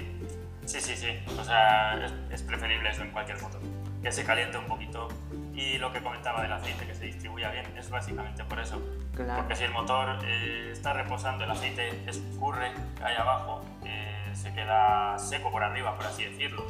sí, 0.65 0.81
sí, 0.81 0.95
sí. 0.95 1.07
O 1.39 1.43
sea, 1.43 2.05
es, 2.05 2.13
es 2.31 2.41
preferible 2.43 2.89
eso 2.89 3.03
en 3.03 3.11
cualquier 3.11 3.41
motor. 3.41 3.61
Que 4.03 4.11
se 4.11 4.25
caliente 4.25 4.57
un 4.57 4.65
poquito 4.65 5.07
y 5.55 5.77
lo 5.77 5.93
que 5.93 6.01
comentaba 6.01 6.41
del 6.41 6.51
aceite, 6.51 6.85
que 6.85 6.95
se 6.95 7.05
distribuya 7.05 7.51
bien, 7.51 7.65
es 7.77 7.89
básicamente 7.89 8.43
por 8.43 8.59
eso. 8.59 8.81
Porque 9.15 9.55
si 9.55 9.63
el 9.63 9.71
motor 9.71 10.17
eh, 10.25 10.71
está 10.71 10.93
reposando, 10.93 11.43
el 11.43 11.51
aceite 11.51 12.03
escurre 12.07 12.71
ahí 13.03 13.15
abajo, 13.15 13.61
eh, 13.85 14.31
se 14.33 14.51
queda 14.53 15.17
seco 15.19 15.51
por 15.51 15.63
arriba, 15.63 15.95
por 15.95 16.07
así 16.07 16.25
decirlo. 16.25 16.65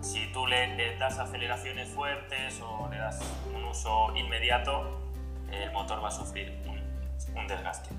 Si 0.00 0.32
tú 0.32 0.46
le, 0.46 0.96
das 0.98 1.18
aceleraciones 1.18 1.88
fuertes 1.88 2.60
o 2.60 2.88
le 2.90 2.98
das 2.98 3.20
un 3.54 3.64
uso 3.64 4.14
inmediato, 4.16 5.00
el 5.52 5.70
motor 5.72 6.02
va 6.02 6.08
a 6.08 6.10
sufrir 6.10 6.60
un, 6.66 7.46
desgaste. 7.46 7.90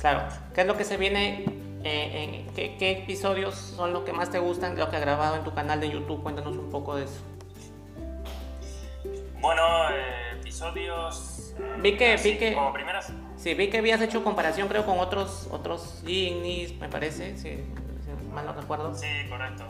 Claro, 0.00 0.22
¿qué 0.54 0.60
es 0.60 0.66
lo 0.66 0.76
que 0.76 0.84
se 0.84 0.96
viene? 0.96 1.44
Eh, 1.82 2.44
en, 2.44 2.54
¿qué, 2.54 2.76
¿Qué 2.78 2.92
episodios 2.92 3.56
son 3.56 3.92
los 3.92 4.04
que 4.04 4.12
más 4.12 4.30
te 4.30 4.38
gustan 4.38 4.76
de 4.76 4.80
lo 4.80 4.90
que 4.90 4.96
has 4.96 5.02
grabado 5.02 5.36
en 5.36 5.42
tu 5.42 5.52
canal 5.52 5.80
de 5.80 5.90
YouTube? 5.90 6.22
Cuéntanos 6.22 6.56
un 6.56 6.70
poco 6.70 6.94
de 6.94 7.04
eso. 7.04 7.20
Bueno, 9.40 9.90
eh, 9.90 10.32
episodios. 10.38 11.54
Vi 11.78 11.96
que, 11.96 12.16
vi 12.16 12.36
que. 12.36 12.54
Como 12.54 12.72
primeras. 12.72 13.12
Sí, 13.36 13.54
vi 13.54 13.70
que 13.70 13.78
habías 13.78 14.00
hecho 14.02 14.22
comparación, 14.22 14.68
creo, 14.68 14.84
con 14.84 14.98
otros 14.98 15.48
otros 15.50 16.02
Ignis, 16.06 16.76
me 16.78 16.88
parece, 16.88 17.38
si, 17.38 17.64
mal 18.32 18.44
no 18.44 18.52
recuerdo. 18.52 18.94
Sí, 18.94 19.06
correcto. 19.28 19.64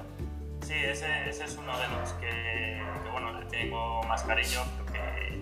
Sí, 0.63 0.75
ese, 0.75 1.29
ese 1.29 1.45
es 1.45 1.57
uno 1.57 1.73
de 1.79 1.89
los 1.89 2.13
que, 2.15 2.83
que 3.05 3.11
bueno, 3.11 3.33
le 3.39 3.47
tengo 3.47 4.03
más 4.05 4.23
cariño, 4.25 4.61
porque 4.77 5.41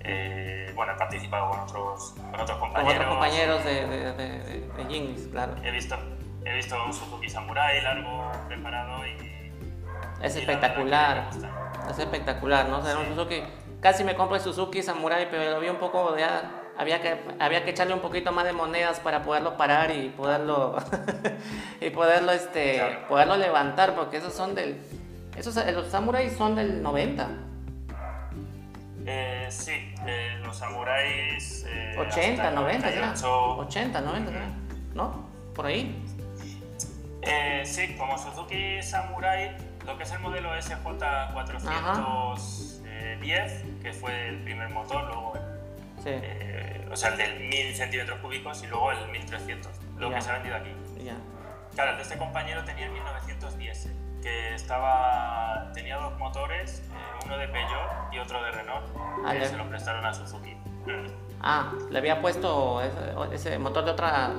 eh, 0.00 0.72
bueno, 0.74 0.92
he 0.92 0.96
participado 0.96 1.50
con 1.50 1.60
otros, 1.60 2.14
con 2.30 2.40
otros 2.40 2.58
compañeros. 2.58 2.92
Con 2.92 3.02
otros 3.02 3.08
compañeros 3.08 3.64
de, 3.64 3.86
de, 3.86 4.12
de, 4.12 5.14
de 5.16 5.30
claro. 5.30 5.54
He 5.62 5.70
visto, 5.70 5.96
he 6.44 6.54
visto 6.54 6.84
un 6.84 6.92
Suzuki 6.92 7.30
Samurai 7.30 7.80
largo, 7.82 8.30
preparado 8.46 9.06
y. 9.06 9.52
Es 10.22 10.36
espectacular. 10.36 11.30
Es 11.88 11.98
espectacular, 11.98 12.68
¿no? 12.68 12.78
O 12.78 12.82
sea, 12.82 12.98
un 12.98 13.06
Suzuki 13.08 13.42
casi 13.80 14.04
me 14.04 14.14
compro 14.14 14.36
el 14.36 14.42
Suzuki 14.42 14.82
Samurai, 14.82 15.28
pero 15.30 15.50
lo 15.50 15.60
vi 15.60 15.68
un 15.68 15.78
poco, 15.78 16.16
ya 16.16 16.50
había 16.76 17.00
que, 17.00 17.18
había 17.38 17.64
que 17.64 17.70
echarle 17.70 17.94
un 17.94 18.00
poquito 18.00 18.32
más 18.32 18.44
de 18.44 18.52
monedas 18.52 19.00
para 19.00 19.22
poderlo 19.22 19.56
parar 19.56 19.90
y 19.90 20.10
poderlo, 20.10 20.76
y 21.80 21.90
poderlo, 21.90 22.32
este, 22.32 22.98
poderlo 23.08 23.36
levantar, 23.36 23.94
porque 23.94 24.18
esos 24.18 24.32
son 24.32 24.54
del, 24.54 24.80
esos, 25.36 25.54
los 25.72 25.88
Samurai 25.88 26.30
son 26.30 26.56
del 26.56 26.82
90. 26.82 27.28
Eh, 29.06 29.46
sí, 29.50 29.94
eh, 30.06 30.38
los 30.44 30.58
samuráis... 30.58 31.66
80, 31.98 32.50
90, 32.50 33.14
80, 33.58 34.00
90, 34.00 34.32
¿no? 34.94 35.26
Por 35.54 35.66
ahí. 35.66 36.04
Eh, 37.22 37.62
sí, 37.64 37.96
como 37.98 38.16
Suzuki 38.16 38.82
Samurai, 38.82 39.56
lo 39.86 39.96
que 39.96 40.04
es 40.04 40.12
el 40.12 40.20
modelo 40.20 40.54
SJ400 40.54 42.79
10, 43.20 43.64
que 43.82 43.92
fue 43.92 44.28
el 44.28 44.42
primer 44.42 44.68
motor, 44.70 45.04
luego 45.04 45.32
el, 45.36 45.42
eh, 46.06 46.88
o 46.90 46.96
sea, 46.96 47.10
el 47.10 47.18
del 47.18 47.40
1000 47.48 47.74
centímetros 47.74 48.18
cúbicos 48.20 48.62
y 48.62 48.66
luego 48.66 48.92
el 48.92 49.08
1300, 49.10 49.70
lo 49.98 50.10
que 50.10 50.20
se 50.20 50.30
ha 50.30 50.34
vendido 50.34 50.56
aquí. 50.56 50.70
Ya. 51.04 51.16
Claro, 51.74 51.92
el 51.92 51.96
de 51.98 52.02
este 52.02 52.18
compañero 52.18 52.64
tenía 52.64 52.86
el 52.86 52.92
1910, 52.92 53.90
que 54.22 54.54
estaba, 54.54 55.70
tenía 55.72 55.96
dos 55.96 56.18
motores, 56.18 56.80
eh, 56.80 57.24
uno 57.24 57.38
de 57.38 57.48
Peugeot 57.48 58.12
y 58.12 58.18
otro 58.18 58.42
de 58.42 58.50
Renault, 58.50 58.86
Ah, 59.24 59.32
que 59.32 59.46
se 59.46 59.56
lo 59.56 59.68
prestaron 59.68 60.04
a 60.04 60.12
Suzuki. 60.14 60.56
Ah, 61.40 61.72
le 61.90 61.98
había 61.98 62.20
puesto 62.20 62.82
ese, 62.82 63.14
ese 63.34 63.58
motor 63.58 63.84
de 63.84 63.90
otra 63.92 64.32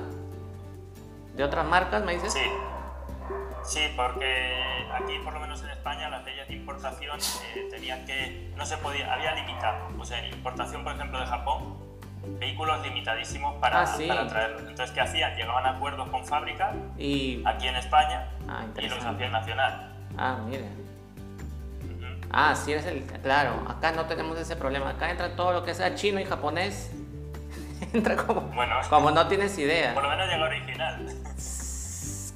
de 1.34 1.44
otras 1.44 1.64
marcas, 1.66 2.04
me 2.04 2.14
dices. 2.14 2.32
Sí, 2.32 2.40
sí, 3.64 3.80
porque 3.96 4.86
aquí, 4.92 5.18
por 5.24 5.32
lo 5.34 5.40
menos 5.40 5.62
en 5.62 5.70
España, 5.70 6.08
las 6.08 6.24
leyes 6.24 6.48
de 6.48 6.54
importación 6.54 7.18
eh, 7.54 7.68
tenían 7.70 8.04
que, 8.04 8.52
no 8.56 8.64
se 8.66 8.76
podía, 8.78 9.12
había 9.12 9.34
limitado. 9.34 9.88
O 9.98 10.04
sea, 10.04 10.18
en 10.24 10.32
importación, 10.34 10.84
por 10.84 10.94
ejemplo, 10.94 11.20
de 11.20 11.26
Japón, 11.26 11.78
vehículos 12.38 12.82
limitadísimos 12.82 13.54
para, 13.60 13.82
Ah, 13.82 13.86
sí. 13.86 14.06
para 14.06 14.26
traerlos. 14.26 14.60
Entonces, 14.62 14.90
¿qué 14.94 15.00
hacían? 15.00 15.36
Llegaban 15.36 15.66
a 15.66 15.70
acuerdos 15.70 16.08
con 16.08 16.24
fábrica 16.24 16.72
Y 16.96 17.42
aquí 17.44 17.66
en 17.68 17.76
España 17.76 18.28
ah, 18.48 18.64
y 18.80 18.88
los 18.88 19.04
hacían 19.04 19.32
nacional. 19.32 19.92
Ah, 20.16 20.38
mire. 20.46 20.68
Ah, 22.34 22.54
sí 22.54 22.72
eres 22.72 22.86
el 22.86 23.02
claro, 23.04 23.62
acá 23.68 23.92
no 23.92 24.06
tenemos 24.06 24.38
ese 24.38 24.56
problema. 24.56 24.90
Acá 24.90 25.10
entra 25.10 25.36
todo 25.36 25.52
lo 25.52 25.64
que 25.64 25.74
sea 25.74 25.94
chino 25.94 26.18
y 26.18 26.24
japonés. 26.24 26.90
entra 27.92 28.16
como 28.16 28.40
Bueno, 28.40 28.76
como 28.88 29.10
no 29.10 29.28
tienes 29.28 29.52
por 29.52 29.60
idea. 29.60 29.92
lo 29.94 30.08
menos 30.08 30.28
llega 30.28 30.44
original. 30.44 31.06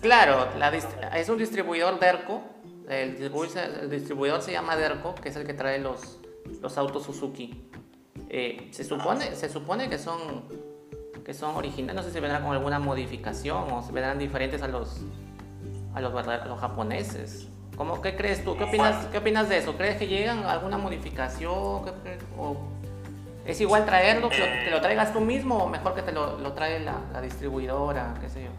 Claro, 0.00 0.48
la 0.58 0.74
es 0.74 1.28
un 1.28 1.38
distribuidor 1.38 1.98
Derco. 1.98 2.42
El 2.88 3.18
distribuidor, 3.18 3.58
el 3.82 3.90
distribuidor 3.90 4.42
se 4.42 4.52
llama 4.52 4.76
Derco, 4.76 5.14
que 5.16 5.30
es 5.30 5.36
el 5.36 5.44
que 5.44 5.54
trae 5.54 5.78
los, 5.80 6.20
los 6.60 6.78
autos 6.78 7.04
Suzuki. 7.04 7.68
Eh, 8.28 8.68
se 8.72 8.84
supone 8.84 9.34
se 9.34 9.48
supone 9.48 9.88
que 9.88 9.98
son 9.98 10.44
que 11.24 11.34
son 11.34 11.56
originales. 11.56 11.96
No 11.96 12.02
sé 12.02 12.12
si 12.12 12.20
vendrán 12.20 12.42
con 12.42 12.52
alguna 12.52 12.78
modificación 12.78 13.72
o 13.72 13.82
si 13.82 13.92
vendrán 13.92 14.18
diferentes 14.18 14.62
a 14.62 14.68
los 14.68 15.00
a 15.94 16.00
los, 16.00 16.14
a 16.14 16.44
los 16.46 16.60
japoneses. 16.60 17.48
¿Cómo, 17.76 18.00
¿Qué 18.00 18.16
crees 18.16 18.44
tú? 18.44 18.56
¿Qué 18.56 18.64
opinas, 18.64 19.06
¿Qué 19.06 19.18
opinas 19.18 19.48
de 19.48 19.58
eso? 19.58 19.76
¿Crees 19.76 19.98
que 19.98 20.06
llegan 20.06 20.44
a 20.44 20.52
alguna 20.52 20.78
modificación? 20.78 21.84
¿Qué? 21.84 22.18
¿O 22.38 22.56
¿Es 23.44 23.60
igual 23.60 23.84
traerlo, 23.86 24.28
que 24.28 24.38
lo, 24.38 24.44
que 24.44 24.70
lo 24.70 24.80
traigas 24.80 25.12
tú 25.12 25.20
mismo 25.20 25.58
o 25.58 25.68
mejor 25.68 25.94
que 25.94 26.02
te 26.02 26.10
lo, 26.10 26.38
lo 26.38 26.52
trae 26.52 26.80
la, 26.80 27.00
la 27.12 27.20
distribuidora? 27.20 28.14
¿Qué 28.20 28.28
sé 28.28 28.44
yo? 28.44 28.50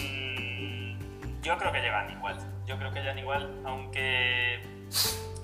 Mm, 0.00 1.42
Yo 1.42 1.58
creo 1.58 1.72
que 1.72 1.80
llegan 1.80 2.10
igual. 2.10 2.38
Yo 2.66 2.78
creo 2.78 2.92
que 2.92 3.00
llegan 3.00 3.18
igual, 3.18 3.60
aunque, 3.66 4.62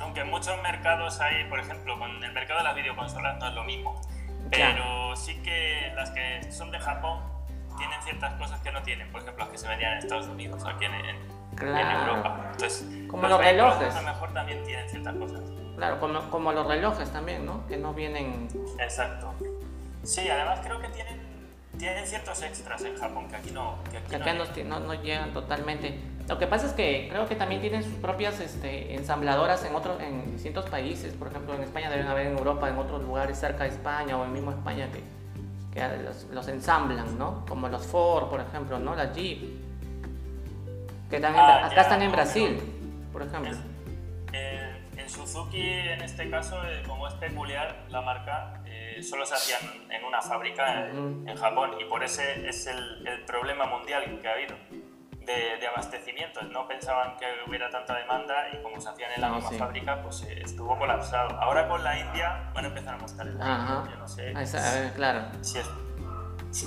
aunque 0.00 0.20
en 0.20 0.30
muchos 0.30 0.60
mercados 0.62 1.20
hay, 1.20 1.44
por 1.48 1.58
ejemplo, 1.58 1.98
con 1.98 2.22
el 2.22 2.32
mercado 2.32 2.58
de 2.60 2.64
las 2.64 2.74
videoconsolas 2.76 3.38
no 3.38 3.48
es 3.48 3.54
lo 3.54 3.64
mismo. 3.64 4.00
Pero 4.50 5.14
sí 5.16 5.34
que 5.42 5.92
las 5.96 6.10
que 6.10 6.50
son 6.52 6.70
de 6.70 6.78
Japón 6.78 7.20
tienen 7.76 8.00
ciertas 8.02 8.32
cosas 8.34 8.60
que 8.60 8.70
no 8.72 8.82
tienen. 8.82 9.10
Por 9.12 9.20
ejemplo, 9.22 9.44
las 9.44 9.52
que 9.52 9.58
se 9.58 9.68
vendían 9.68 9.92
en 9.94 9.98
Estados 9.98 10.26
Unidos, 10.28 10.64
aquí 10.64 10.84
en, 10.84 10.94
en- 10.94 11.06
en 11.06 11.56
Claro. 11.56 12.00
Europa. 12.12 12.40
Entonces, 12.52 12.86
Como 13.10 13.26
los 13.26 13.38
vehículos 13.40 13.78
relojes. 13.78 13.96
A 13.96 14.02
lo 14.02 14.08
mejor 14.08 14.32
también 14.32 14.62
tienen 14.64 14.88
ciertas 14.88 15.16
cosas. 15.16 15.40
Claro, 15.76 15.98
como, 16.00 16.20
como 16.30 16.52
los 16.52 16.66
relojes 16.66 17.12
también, 17.12 17.44
¿no? 17.44 17.66
Que 17.66 17.76
no 17.76 17.92
vienen... 17.92 18.48
Exacto. 18.78 19.34
Sí, 20.04 20.28
además 20.28 20.60
creo 20.62 20.80
que 20.80 20.88
tienen, 20.88 21.20
tienen 21.78 22.06
ciertos 22.06 22.42
extras 22.42 22.82
en 22.84 22.96
Japón 22.96 23.28
que 23.28 23.36
aquí 23.36 23.50
no. 23.52 23.76
Que 23.90 23.98
aquí 23.98 24.12
no 24.16 24.22
acá 24.22 24.34
no, 24.34 24.44
ti- 24.46 24.64
no, 24.64 24.80
no 24.80 24.94
llegan 24.94 25.32
totalmente. 25.32 25.98
Lo 26.28 26.38
que 26.38 26.46
pasa 26.46 26.66
es 26.66 26.72
que 26.72 27.08
creo 27.10 27.26
que 27.26 27.36
también 27.36 27.60
tienen 27.60 27.82
sus 27.82 27.94
propias 27.94 28.38
este, 28.40 28.94
ensambladoras 28.94 29.64
en, 29.64 29.74
otros 29.74 30.00
en 30.02 30.32
distintos 30.32 30.68
países. 30.68 31.14
Por 31.14 31.28
ejemplo, 31.28 31.54
en 31.54 31.62
España 31.62 31.88
deben 31.88 32.06
haber, 32.06 32.26
en 32.26 32.36
Europa, 32.36 32.68
en 32.68 32.76
otros 32.76 33.02
lugares 33.02 33.38
cerca 33.38 33.64
de 33.64 33.70
España 33.70 34.16
o 34.18 34.24
en 34.24 34.32
mismo 34.34 34.50
España 34.50 34.88
que, 34.92 35.02
que 35.72 36.02
los, 36.02 36.24
los 36.32 36.48
ensamblan, 36.48 37.16
¿no? 37.18 37.46
Como 37.48 37.68
los 37.68 37.86
Ford, 37.86 38.28
por 38.28 38.40
ejemplo, 38.40 38.78
¿no? 38.78 38.94
La 38.94 39.10
Jeep. 39.12 39.38
Que 41.08 41.16
están 41.16 41.32
en- 41.34 41.40
Ah, 41.40 41.64
acá 41.66 41.74
ya, 41.76 41.80
están 41.82 42.02
en 42.02 42.08
no, 42.10 42.16
Brasil, 42.16 42.60
por 43.12 43.22
ejemplo. 43.22 43.50
Es- 43.52 43.58
eh, 44.34 44.67
Suzuki, 45.08 45.60
en 45.62 46.00
este 46.02 46.28
caso, 46.30 46.62
eh, 46.64 46.82
como 46.86 47.06
es 47.08 47.14
peculiar 47.14 47.84
la 47.88 48.00
marca, 48.00 48.60
eh, 48.66 49.02
solo 49.02 49.24
se 49.26 49.34
hacían 49.34 49.90
en 49.90 50.04
una 50.04 50.20
fábrica 50.22 50.88
en, 50.88 51.28
en 51.28 51.36
Japón 51.36 51.72
y 51.80 51.84
por 51.84 52.02
ese 52.04 52.48
es 52.48 52.66
el, 52.66 53.06
el 53.06 53.24
problema 53.24 53.66
mundial 53.66 54.18
que 54.20 54.28
ha 54.28 54.32
habido 54.32 54.56
de, 55.24 55.56
de 55.58 55.66
abastecimiento. 55.66 56.40
No 56.42 56.66
pensaban 56.66 57.16
que 57.16 57.26
hubiera 57.46 57.68
tanta 57.70 57.94
demanda 57.96 58.34
y 58.52 58.62
como 58.62 58.80
se 58.80 58.88
hacían 58.88 59.12
en 59.12 59.20
la 59.20 59.28
misma 59.30 59.50
sí. 59.50 59.58
fábrica, 59.58 60.02
pues 60.02 60.22
eh, 60.22 60.40
estuvo 60.44 60.76
colapsado. 60.78 61.38
Ahora 61.40 61.68
con 61.68 61.82
la 61.84 61.98
India 61.98 62.50
van 62.54 62.64
a 62.64 62.68
empezar 62.68 62.94
a 62.94 62.98
mostrar 62.98 63.26
el 63.28 63.40
Ajá. 63.40 63.84
Yo 63.90 63.96
no 63.96 64.08
sé 64.08 64.30
esa- 64.32 64.70
a 64.70 64.74
ver, 64.80 64.92
claro. 64.94 65.22
si 65.42 65.58
es... 65.58 65.68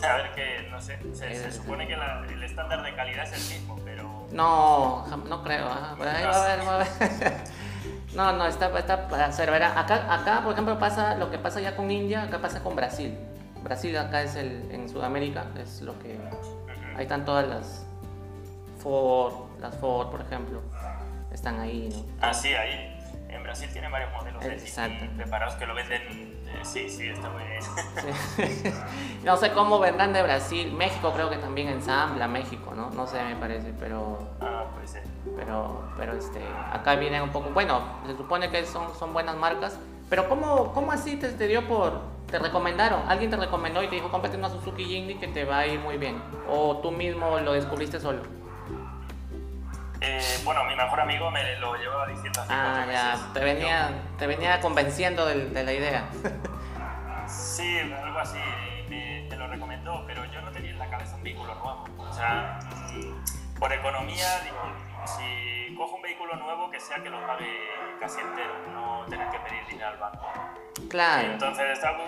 A 0.04 0.15
ver 0.15 0.32
que, 0.34 0.67
no 0.69 0.80
sé, 0.80 0.99
se, 1.12 1.34
se 1.34 1.47
Eh, 1.47 1.51
supone 1.51 1.88
que 1.88 1.97
la- 1.97 2.23
el 2.30 2.43
estándar 2.43 2.84
de 2.84 2.93
calidad 2.95 3.23
es 3.23 3.51
el 3.51 3.58
mismo, 3.60 3.75
pero... 3.84 4.27
No, 4.32 5.08
no 5.27 5.43
creo. 5.43 5.67
ajá, 5.67 5.95
por 5.95 6.08
ahí 6.08 6.23
va 6.23 6.30
a 6.36 6.54
haber, 6.54 6.67
va 6.67 6.71
a 6.71 6.75
haber. 6.75 6.88
No, 8.15 8.34
no, 8.34 8.45
está, 8.45 8.78
está 8.78 9.08
para 9.08 9.28
Acá, 9.28 10.13
acá, 10.13 10.41
por 10.43 10.54
ejemplo, 10.54 10.78
pasa 10.78 11.15
lo 11.15 11.32
que 11.32 11.38
pasa 11.38 11.62
ya 11.62 11.76
con 11.76 11.89
India, 11.89 12.24
acá 12.24 12.39
pasa 12.39 12.62
con 12.62 12.76
Brasil. 12.76 13.17
Brasil 13.63 13.97
acá 13.97 14.21
es 14.24 14.36
el, 14.36 14.69
en 14.71 14.89
Sudamérica, 14.89 15.45
es 15.62 15.82
lo 15.82 15.97
que... 16.00 16.19
Ahí 16.95 17.04
están 17.04 17.24
todas 17.24 17.47
las 17.47 17.86
Ford, 18.80 19.34
las 19.60 19.76
Ford, 19.78 20.10
por 20.10 20.21
ejemplo, 20.21 20.62
están 21.32 21.60
ahí, 21.60 21.89
¿no? 21.91 22.06
Ah, 22.19 22.34
sí, 22.34 22.54
ahí. 22.54 22.97
En 23.30 23.43
Brasil 23.43 23.69
tienen 23.71 23.91
varios 23.91 24.12
modelos 24.12 24.43
de 24.43 24.54
Exacto. 24.54 25.06
Preparados 25.15 25.56
que 25.56 25.65
lo 25.65 25.74
venden. 25.74 26.40
Sí, 26.64 26.90
sí, 26.90 27.08
está 27.08 27.30
muy 27.30 27.44
bien. 27.44 28.74
No 29.24 29.38
sé 29.38 29.52
cómo 29.52 29.80
vendrán 29.80 30.14
de 30.14 30.24
Brasil. 30.24 30.74
México 30.74 31.12
creo 31.14 31.30
que 31.30 31.38
también 31.38 31.68
ensambla 31.68 32.28
México, 32.28 32.74
¿no? 32.76 32.90
No 32.90 33.06
sé, 33.06 33.24
me 33.24 33.36
parece, 33.36 33.72
pero... 33.80 34.18
ah, 34.42 34.66
pues 34.76 34.92
sí. 34.92 35.00
pero, 35.36 35.84
pero 35.96 36.14
este, 36.14 36.42
acá 36.72 36.96
vienen 36.96 37.22
un 37.22 37.30
poco, 37.30 37.52
bueno, 37.52 37.82
se 38.08 38.18
supone 38.18 38.50
que 38.50 38.66
son, 38.66 38.96
son 38.98 39.14
buenas 39.14 39.36
marcas, 39.36 39.78
pero 40.10 40.28
¿cómo, 40.28 40.74
cómo 40.74 40.92
así 40.92 41.18
te, 41.18 41.30
te 41.30 41.48
dio 41.48 41.68
por, 41.68 42.02
te 42.32 42.40
recomendaron? 42.40 43.04
¿Alguien 43.08 43.30
te 43.30 43.38
recomendó 43.38 43.84
y 43.84 43.88
te 43.88 43.96
dijo, 43.96 44.10
cómprate 44.10 44.38
una 44.38 44.50
Suzuki 44.50 44.86
Jimny 44.86 45.16
que 45.16 45.28
te 45.28 45.46
va 45.46 45.60
a 45.60 45.68
ir 45.68 45.80
muy 45.80 45.98
bien? 45.98 46.22
¿O 46.50 46.78
tú 46.78 46.92
mismo 46.92 47.40
lo 47.40 47.54
descubriste 47.54 48.00
solo? 48.00 48.40
Eh, 50.02 50.40
bueno, 50.44 50.64
mi 50.64 50.76
mejor 50.76 51.00
amigo 51.00 51.30
me 51.30 51.56
lo 51.58 51.76
llevaba 51.76 52.08
diciendo 52.08 52.42
hace 52.42 52.52
Ah, 52.54 52.86
ya, 52.92 53.12
meses. 53.12 53.34
te 53.34 53.40
venía, 53.40 53.90
te 54.18 54.28
venía 54.28 54.60
convenciendo 54.60 55.26
del- 55.28 55.54
de, 55.54 55.64
la 55.64 55.74
idea. 55.74 56.06
Sí, 57.28 57.80
algo 57.80 58.18
así. 58.20 58.40
Me, 58.90 59.28
me 59.30 59.36
lo 59.38 59.48
recomendó, 59.48 60.04
pero 60.08 60.26
yo 60.26 60.42
no 60.42 60.52
tenía 60.52 60.72
en 60.72 60.80
la 60.80 60.90
cabeza 60.90 61.16
un 61.16 61.24
vehículo 61.24 61.54
nuevo. 61.56 61.86
O 62.00 62.14
sea, 62.14 62.60
mm, 62.94 63.60
por 63.60 63.72
economía, 63.72 64.40
digo, 64.44 64.58
si 65.06 65.76
cojo 65.76 65.96
un 65.98 66.02
vehículo 66.02 66.36
nuevo, 66.36 66.70
que 66.72 66.80
sea 66.80 66.98
que 67.04 67.10
lo 67.10 67.26
pague 67.28 67.48
casi 68.00 68.22
entero, 68.22 68.54
no 68.74 69.06
tener 69.08 69.30
que 69.30 69.40
pedir 69.40 69.66
dinero 69.68 69.90
al 69.90 69.98
banco. 69.98 70.28
Claro, 70.90 71.32
Entonces, 71.32 71.66
estaba 71.74 72.00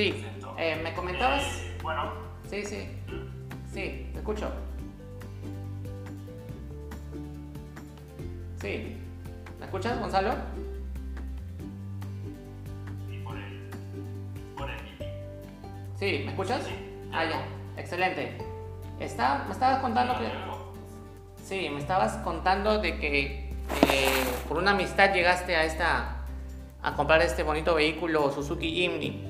sí, 0.00 0.24
eh, 0.56 0.80
me 0.82 0.94
comentabas, 0.94 1.42
Eh, 1.42 1.78
bueno, 1.82 2.12
sí, 2.48 2.64
sí, 2.64 2.88
sí, 3.70 4.08
te 4.12 4.18
escucho. 4.18 4.50
Sí, 8.60 8.96
¿me 9.58 9.66
escuchas, 9.66 9.98
Gonzalo? 10.00 10.34
y 13.10 13.18
por 13.18 13.36
el, 13.36 13.70
por 14.56 14.70
el. 14.70 14.78
Sí, 15.98 16.22
¿me 16.24 16.30
escuchas? 16.30 16.62
Sí. 16.64 16.72
Ah, 17.12 17.24
ya, 17.24 17.44
excelente. 17.76 18.38
Está, 19.00 19.44
me 19.46 19.52
estabas 19.52 19.80
contando 19.80 20.14
que... 20.18 20.30
Sí, 21.44 21.68
me 21.70 21.80
estabas 21.80 22.16
contando 22.18 22.78
de 22.78 22.98
que 22.98 23.50
eh, 23.88 24.24
por 24.48 24.58
una 24.58 24.70
amistad 24.70 25.12
llegaste 25.12 25.56
a 25.56 25.64
esta 25.64 26.16
a 26.82 26.94
comprar 26.94 27.20
este 27.20 27.42
bonito 27.42 27.74
vehículo 27.74 28.30
Suzuki 28.30 28.70
Jimny. 28.72 29.29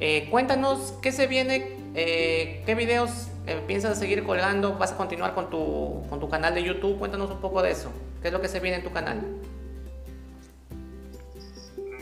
Eh, 0.00 0.28
cuéntanos 0.30 0.94
qué 1.02 1.10
se 1.10 1.26
viene, 1.26 1.76
eh, 1.94 2.62
qué 2.64 2.74
videos 2.76 3.28
eh, 3.46 3.60
piensas 3.66 3.98
seguir 3.98 4.24
colgando, 4.24 4.78
vas 4.78 4.92
a 4.92 4.96
continuar 4.96 5.34
con 5.34 5.50
tu, 5.50 6.06
con 6.08 6.20
tu 6.20 6.28
canal 6.28 6.54
de 6.54 6.62
YouTube, 6.62 6.98
cuéntanos 6.98 7.30
un 7.30 7.40
poco 7.40 7.62
de 7.62 7.72
eso. 7.72 7.90
¿Qué 8.22 8.28
es 8.28 8.32
lo 8.32 8.40
que 8.40 8.48
se 8.48 8.60
viene 8.60 8.76
en 8.76 8.84
tu 8.84 8.92
canal? 8.92 9.20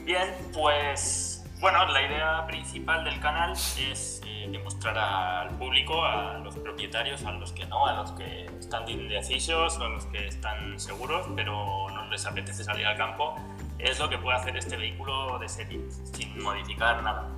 Bien, 0.05 0.29
pues 0.53 1.43
bueno, 1.59 1.87
la 1.87 2.03
idea 2.03 2.47
principal 2.47 3.03
del 3.05 3.19
canal 3.21 3.53
es 3.53 4.21
demostrar 4.51 4.97
al 4.97 5.57
público, 5.57 6.05
a 6.05 6.39
los 6.39 6.55
propietarios, 6.57 7.25
a 7.25 7.33
los 7.33 7.53
que 7.53 7.65
no, 7.65 7.87
a 7.87 7.95
los 7.95 8.13
que 8.13 8.45
están 8.61 8.89
indecisos, 8.89 9.79
a 9.79 9.89
los 9.89 10.05
que 10.07 10.29
están 10.29 10.79
seguros, 10.79 11.27
pero 11.35 11.89
no 11.91 12.09
les 12.11 12.27
apetece 12.27 12.63
salir 12.63 12.87
al 12.87 12.97
campo, 12.97 13.35
es 13.79 13.99
lo 13.99 14.09
que 14.09 14.19
puede 14.19 14.37
hacer 14.37 14.57
este 14.57 14.77
vehículo 14.77 15.39
de 15.39 15.49
serie, 15.49 15.81
sin 16.13 16.43
modificar 16.43 17.03
nada. 17.03 17.36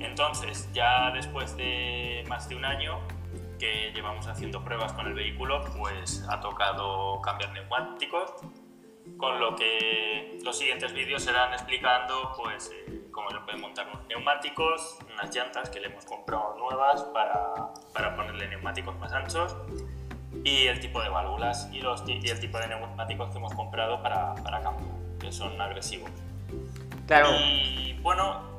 Entonces, 0.00 0.68
ya 0.72 1.10
después 1.10 1.56
de 1.56 2.24
más 2.28 2.48
de 2.48 2.56
un 2.56 2.64
año 2.64 3.00
que 3.58 3.92
llevamos 3.94 4.26
haciendo 4.26 4.64
pruebas 4.64 4.92
con 4.92 5.06
el 5.06 5.14
vehículo, 5.14 5.64
pues 5.78 6.26
ha 6.28 6.40
tocado 6.40 7.20
cambiar 7.20 7.52
neumáticos 7.52 8.32
con 9.16 9.40
lo 9.40 9.56
que 9.56 10.38
los 10.44 10.58
siguientes 10.58 10.92
vídeos 10.92 11.22
serán 11.22 11.52
explicando 11.52 12.32
pues 12.36 12.70
eh, 12.72 13.02
cómo 13.10 13.30
se 13.30 13.38
pueden 13.40 13.60
montar 13.60 13.88
unos 13.88 14.06
neumáticos, 14.06 14.98
unas 15.12 15.34
llantas 15.34 15.70
que 15.70 15.80
le 15.80 15.88
hemos 15.88 16.04
comprado 16.04 16.56
nuevas 16.58 17.02
para, 17.12 17.72
para 17.92 18.16
ponerle 18.16 18.48
neumáticos 18.48 18.96
más 18.98 19.12
anchos 19.12 19.56
y 20.44 20.66
el 20.66 20.80
tipo 20.80 21.00
de 21.02 21.08
válvulas 21.08 21.68
y, 21.72 21.80
los, 21.80 22.02
y 22.08 22.28
el 22.28 22.40
tipo 22.40 22.58
de 22.58 22.68
neumáticos 22.68 23.30
que 23.30 23.38
hemos 23.38 23.54
comprado 23.54 24.02
para, 24.02 24.34
para 24.36 24.60
campo, 24.60 24.84
que 25.20 25.30
son 25.30 25.60
agresivos. 25.60 26.10
Claro. 27.06 27.28
Y 27.38 27.98
bueno, 28.02 28.51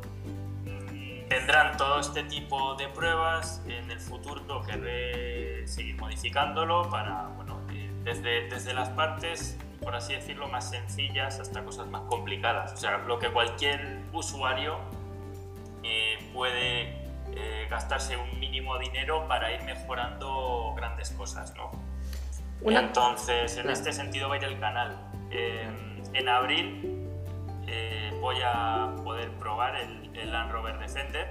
tendrán 1.34 1.78
todo 1.78 2.00
este 2.00 2.24
tipo 2.24 2.76
de 2.76 2.88
pruebas. 2.90 3.62
En 3.68 3.90
el 3.90 4.00
futuro 4.00 4.62
querré 4.62 5.68
seguir 5.68 6.00
modificándolo 6.00 6.90
para, 6.90 7.30
bueno, 7.36 7.60
eh, 7.72 7.90
desde, 8.04 8.48
desde 8.50 8.74
las 8.74 8.90
partes, 8.90 9.58
por 9.82 9.96
así 9.96 10.14
decirlo, 10.14 10.48
más 10.48 10.70
sencillas 10.70 11.40
hasta 11.40 11.64
cosas 11.64 11.88
más 11.88 12.04
complicadas. 12.04 12.74
O 12.74 12.78
sea, 12.78 13.00
lo 13.00 13.18
que 13.18 13.30
cualquier 13.30 14.02
usuario 14.14 14.78
eh, 15.82 16.20
puede 16.34 17.02
eh, 17.36 17.68
gastarse 17.68 18.16
un 18.16 18.40
mínimo 18.40 18.78
dinero 18.78 19.28
para 19.28 19.52
ir 19.52 19.64
mejorando 19.64 20.74
grandes 20.76 21.10
cosas, 21.12 21.54
¿no? 21.56 21.72
Entonces, 22.66 23.58
en 23.58 23.70
este 23.72 23.92
sentido 23.92 24.30
va 24.30 24.36
a 24.36 24.38
ir 24.38 24.44
el 24.44 24.60
canal. 24.60 24.98
en 25.32 26.30
abril 26.30 27.04
eh, 27.68 28.03
voy 28.24 28.38
a 28.42 28.90
poder 29.04 29.30
probar 29.32 29.76
el, 29.76 30.10
el 30.18 30.32
Land 30.32 30.54
Rover 30.54 30.80
Defender. 30.80 31.28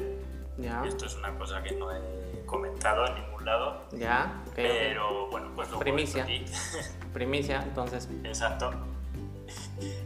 Esto 0.86 1.06
es 1.06 1.16
una 1.16 1.36
cosa 1.38 1.62
que 1.62 1.74
no 1.74 1.90
he 1.90 2.44
comentado 2.44 3.06
en 3.06 3.14
ningún 3.14 3.46
lado. 3.46 3.84
Ya, 3.92 4.42
pero 4.54 5.26
bueno, 5.30 5.50
pues 5.56 5.70
lo 5.70 5.78
Primicia. 5.78 6.26
Primicia, 7.14 7.62
entonces. 7.62 8.08
Exacto. 8.22 8.70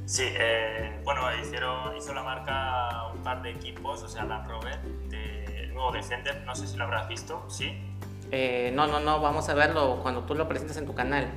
Sí, 0.06 0.22
eh, 0.24 1.00
bueno, 1.04 1.22
hicieron, 1.42 1.94
hizo 1.96 2.14
la 2.14 2.22
marca 2.22 3.08
un 3.12 3.22
par 3.22 3.42
de 3.42 3.50
equipos, 3.50 4.02
o 4.04 4.08
sea, 4.08 4.24
Land 4.24 4.48
Rover, 4.48 4.80
del 5.10 5.74
nuevo 5.74 5.90
Defender, 5.90 6.42
no 6.46 6.54
sé 6.54 6.68
si 6.68 6.76
lo 6.76 6.84
habrás 6.84 7.08
visto, 7.08 7.44
¿sí? 7.48 7.76
Eh, 8.30 8.70
no, 8.74 8.86
no, 8.86 9.00
no, 9.00 9.20
vamos 9.20 9.48
a 9.48 9.54
verlo 9.54 9.98
cuando 10.02 10.22
tú 10.22 10.34
lo 10.34 10.48
presentes 10.48 10.76
en 10.76 10.86
tu 10.86 10.94
canal. 10.94 11.28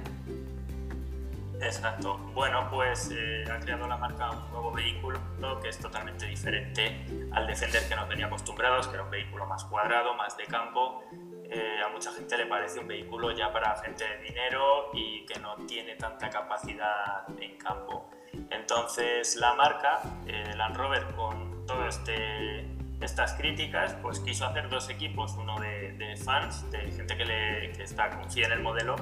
Exacto. 1.61 2.17
Bueno, 2.33 2.67
pues 2.69 3.11
eh, 3.11 3.43
ha 3.51 3.59
creado 3.59 3.87
la 3.87 3.97
marca 3.97 4.31
un 4.31 4.51
nuevo 4.51 4.71
vehículo 4.71 5.19
que 5.61 5.69
es 5.69 5.79
totalmente 5.79 6.25
diferente 6.25 7.05
al 7.31 7.47
Defender 7.47 7.87
que 7.87 7.95
nos 7.95 8.07
venía 8.07 8.27
acostumbrados, 8.27 8.87
que 8.87 8.95
era 8.95 9.03
un 9.03 9.09
vehículo 9.09 9.45
más 9.45 9.65
cuadrado, 9.65 10.13
más 10.13 10.37
de 10.37 10.45
campo. 10.45 11.03
Eh, 11.51 11.81
a 11.83 11.89
mucha 11.89 12.11
gente 12.11 12.37
le 12.37 12.45
parece 12.45 12.79
un 12.79 12.87
vehículo 12.87 13.31
ya 13.31 13.51
para 13.51 13.75
gente 13.77 14.05
de 14.07 14.17
dinero 14.21 14.91
y 14.93 15.25
que 15.25 15.39
no 15.39 15.55
tiene 15.65 15.95
tanta 15.95 16.29
capacidad 16.29 17.25
en 17.39 17.57
campo. 17.57 18.09
Entonces 18.51 19.35
la 19.35 19.55
marca, 19.55 20.01
eh, 20.27 20.53
Land 20.55 20.77
Rover, 20.77 21.03
con 21.15 21.65
todas 21.65 21.97
este, 21.97 22.67
estas 23.01 23.33
críticas, 23.33 23.95
pues 24.01 24.19
quiso 24.19 24.45
hacer 24.45 24.69
dos 24.69 24.89
equipos, 24.89 25.35
uno 25.37 25.59
de, 25.59 26.15
fans, 26.23 26.69
de 26.71 26.91
gente 26.91 27.17
que, 27.17 27.25
le, 27.25 27.71
está, 27.83 28.09
confía 28.09 28.47
en 28.47 28.53
el 28.53 28.61
modelo, 28.61 28.95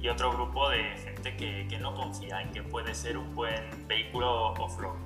y 0.00 0.08
otro 0.08 0.32
grupo 0.32 0.68
de 0.70 0.96
gente 0.96 1.36
que, 1.36 1.66
que 1.68 1.78
no 1.78 1.94
confía 1.94 2.40
en 2.40 2.52
que 2.52 2.62
puede 2.62 2.94
ser 2.94 3.18
un 3.18 3.34
buen 3.34 3.86
vehículo 3.88 4.52
off-road. 4.52 4.96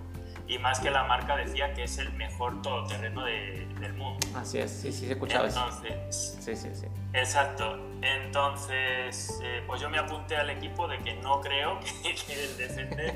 Y 0.49 0.59
más 0.59 0.81
que 0.81 0.91
la 0.91 1.05
marca 1.05 1.37
decía 1.37 1.73
que 1.73 1.85
es 1.85 1.97
el 1.99 2.13
mejor 2.15 2.61
todoterreno 2.63 3.25
de, 3.25 3.67
del 3.81 3.95
mundo. 3.95 4.27
Así 4.35 4.59
es, 4.59 4.71
sí, 4.71 4.93
sí, 4.93 5.07
he 5.07 5.13
escuchado 5.13 5.47
Entonces, 5.47 5.93
eso. 6.09 6.43
Sí, 6.43 6.57
sí, 6.57 6.69
sí. 6.75 6.87
Exacto. 7.15 7.79
Entonces, 8.03 9.41
eh, 9.43 9.63
pues 9.67 9.81
yo 9.81 9.89
me 9.89 9.99
apunté 9.99 10.37
al 10.37 10.51
equipo 10.51 10.89
de 10.89 10.99
que 10.99 11.15
no 11.15 11.41
creo 11.41 11.79
que, 12.03 12.15
que 12.15 12.45
el 12.45 12.57
Defender 12.57 13.15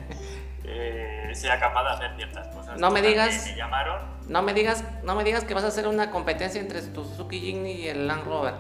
eh, 0.64 1.30
sea 1.34 1.58
capaz 1.58 1.82
de 1.82 1.90
hacer 1.90 2.16
ciertas 2.16 2.48
cosas. 2.48 2.78
No 2.78 2.90
me 2.90 3.02
digas. 3.02 3.46
Me 3.46 3.56
llamaron. 3.56 4.00
No 4.28 4.42
me 4.42 4.54
digas, 4.54 4.84
no 5.02 5.14
me 5.14 5.24
digas 5.24 5.44
que 5.44 5.54
vas 5.54 5.64
a 5.64 5.68
hacer 5.68 5.86
una 5.88 6.10
competencia 6.10 6.60
entre 6.60 6.80
tu 6.82 7.04
Suzuki 7.04 7.40
Jimny 7.40 7.72
y 7.72 7.88
el 7.88 8.06
Land 8.06 8.24
Rover. 8.24 8.54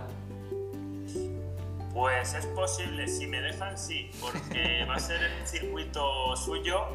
Pues 1.96 2.34
es 2.34 2.44
posible, 2.44 3.08
si 3.08 3.26
me 3.26 3.40
dejan 3.40 3.78
sí, 3.78 4.10
porque 4.20 4.84
va 4.84 4.96
a 4.96 4.98
ser 4.98 5.16
en 5.22 5.40
un 5.40 5.46
circuito 5.46 6.36
suyo 6.36 6.88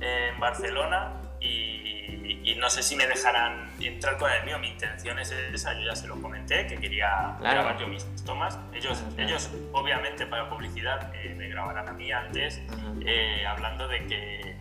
en 0.00 0.38
Barcelona 0.38 1.12
y, 1.40 2.54
no 2.56 2.70
sé 2.70 2.84
si 2.84 2.94
me 2.94 3.08
dejarán 3.08 3.68
entrar 3.80 4.16
con 4.16 4.30
el 4.30 4.44
mío. 4.44 4.60
Mi 4.60 4.68
intención 4.68 5.18
es 5.18 5.32
esa, 5.32 5.74
yo 5.74 5.86
ya 5.86 5.96
se 5.96 6.06
lo 6.06 6.22
comenté, 6.22 6.68
que 6.68 6.76
quería 6.76 7.36
grabar 7.40 7.78
yo 7.78 7.88
mis 7.88 8.06
tomas. 8.24 8.56
Ellos, 8.72 9.02
ellos 9.16 9.50
obviamente 9.72 10.24
para 10.24 10.48
publicidad 10.48 11.12
eh, 11.16 11.34
me 11.36 11.48
grabarán 11.48 11.88
a 11.88 11.92
mí 11.92 12.12
antes, 12.12 12.62
eh, 13.04 13.44
hablando 13.44 13.88
de 13.88 14.06
que, 14.06 14.56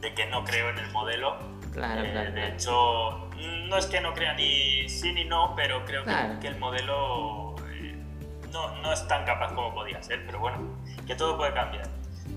de 0.00 0.14
que 0.14 0.26
no 0.26 0.44
creo 0.44 0.70
en 0.70 0.78
el 0.78 0.90
modelo. 0.92 1.38
Eh, 1.74 2.30
de 2.32 2.48
hecho, 2.50 3.30
no 3.66 3.76
es 3.76 3.86
que 3.86 4.00
no 4.00 4.14
crea 4.14 4.34
ni 4.34 4.88
sí 4.88 5.12
ni 5.12 5.24
no, 5.24 5.54
pero 5.56 5.84
creo 5.84 6.04
que, 6.04 6.38
que 6.40 6.46
el 6.46 6.58
modelo 6.58 7.41
no, 8.52 8.76
no 8.82 8.92
es 8.92 9.06
tan 9.08 9.24
capaz 9.24 9.52
como 9.52 9.74
podía 9.74 10.02
ser, 10.02 10.24
pero 10.26 10.38
bueno, 10.38 10.58
que 11.06 11.14
todo 11.14 11.36
puede 11.36 11.52
cambiar. 11.52 11.88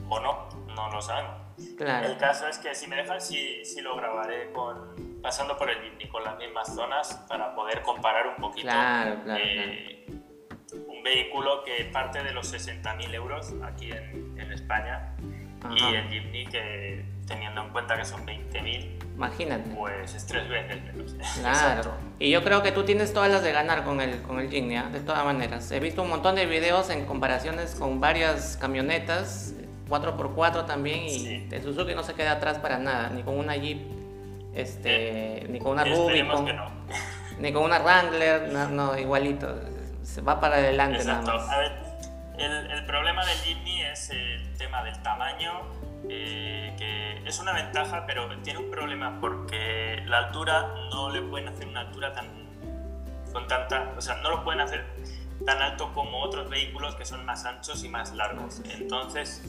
O 0.10 0.20
no, 0.20 0.50
no 0.68 0.90
lo 0.90 1.02
sabemos. 1.02 1.46
El 1.78 2.18
caso 2.18 2.48
es 2.48 2.58
que 2.58 2.76
si 2.76 2.88
me 2.88 2.96
dejan, 2.96 3.22
sí, 3.22 3.64
sí 3.64 3.82
lo 3.82 3.96
grabaré 3.96 4.52
con, 4.52 5.22
pasando 5.22 5.58
por 5.58 5.70
el 5.70 5.80
Bitney 5.80 6.08
con 6.10 6.24
las 6.24 6.38
mismas 6.38 6.74
zonas 6.74 7.14
para 7.28 7.56
poder 7.56 7.82
comparar 7.82 8.28
un 8.28 8.36
poquito. 8.36 8.70
Eh, 9.38 10.06
un 10.88 11.04
vehículo 11.04 11.64
que 11.64 11.86
parte 11.86 12.24
de 12.24 12.32
los 12.32 12.54
60.000 12.54 13.14
euros 13.14 13.54
aquí 13.64 13.92
en, 13.92 14.38
en 14.38 14.52
España 14.52 15.16
y 15.72 15.96
el 15.96 16.10
Jimny 16.10 16.46
que 16.48 17.06
teniendo 17.26 17.62
en 17.62 17.70
cuenta 17.70 17.98
que 17.98 18.06
son 18.06 18.26
20.000, 18.26 19.14
imagínate. 19.16 19.70
Pues 19.72 20.14
es 20.14 20.28
tres 20.28 20.48
veces 20.48 20.84
menos. 20.84 21.15
Claro. 21.40 21.94
Y 22.20 22.30
yo 22.30 22.44
creo 22.44 22.64
que 22.64 22.72
tú 22.72 22.84
tienes 22.84 23.14
todas 23.14 23.32
las 23.32 23.44
de 23.44 23.52
ganar 23.52 23.84
con 23.84 24.00
el 24.02 24.22
con 24.22 24.40
el 24.40 24.50
Jimny, 24.50 24.78
¿ah? 24.78 24.90
de 24.92 25.00
todas 25.02 25.26
maneras. 25.26 25.70
He 25.72 25.80
visto 25.80 26.04
un 26.04 26.10
montón 26.10 26.36
de 26.36 26.46
videos 26.46 26.90
en 26.90 27.06
comparaciones 27.06 27.76
con 27.76 28.00
varias 28.00 28.58
camionetas 28.58 29.54
4x4 29.90 30.66
también 30.66 31.06
y 31.06 31.48
el 31.52 31.64
Suzuki 31.64 31.94
no 31.94 32.04
se 32.04 32.14
queda 32.14 32.34
atrás 32.34 32.58
para 32.60 32.78
nada, 32.78 33.10
ni 33.10 33.24
con 33.24 33.38
una 33.38 33.56
Jeep, 33.56 33.80
este, 34.54 35.44
eh, 35.44 35.48
ni 35.50 35.60
con 35.60 35.74
una 35.74 35.84
Rubicon, 35.84 36.48
ni 37.40 37.54
con 37.54 37.64
una 37.64 37.80
Wrangler, 37.80 38.52
no, 38.52 38.98
igualito, 38.98 39.48
se 40.04 40.22
va 40.22 40.40
para 40.40 40.56
adelante 40.56 41.00
Exacto. 41.00 41.28
nada 41.28 41.40
más. 41.40 41.50
A 41.50 41.58
ver, 41.60 41.72
el, 42.38 42.72
el 42.72 42.86
problema 42.86 43.26
del 43.26 43.38
Jimny 43.38 43.82
es 43.82 44.10
el 44.10 44.54
tema 44.58 44.84
del 44.84 45.00
tamaño 45.02 45.62
eh, 46.10 46.76
que 46.78 47.28
es 47.28 47.40
una 47.40 47.54
ventaja, 47.54 48.06
pero 48.06 48.28
tiene 48.42 48.60
un 48.60 48.70
problema 48.70 49.20
porque 49.20 50.04
la 50.06 50.20
altura 50.20 50.74
no 50.92 51.10
le 51.10 51.22
pueden 51.22 51.48
hacer 51.48 51.68
una 51.68 51.82
altura 51.82 52.14
tan 52.14 52.46
con 53.36 53.48
tanta, 53.48 53.94
o 53.98 54.02
sea, 54.02 54.16
no 54.22 54.30
lo 54.30 54.44
pueden 54.46 54.62
hacer 54.62 54.86
tan 55.46 55.62
alto 55.62 55.92
como 55.94 56.22
otros 56.22 56.50
vehículos 56.50 56.96
que 56.96 57.04
son 57.04 57.26
más 57.26 57.44
anchos 57.44 57.84
y 57.84 57.90
más 57.90 58.14
largos. 58.14 58.62
Entonces, 58.72 59.44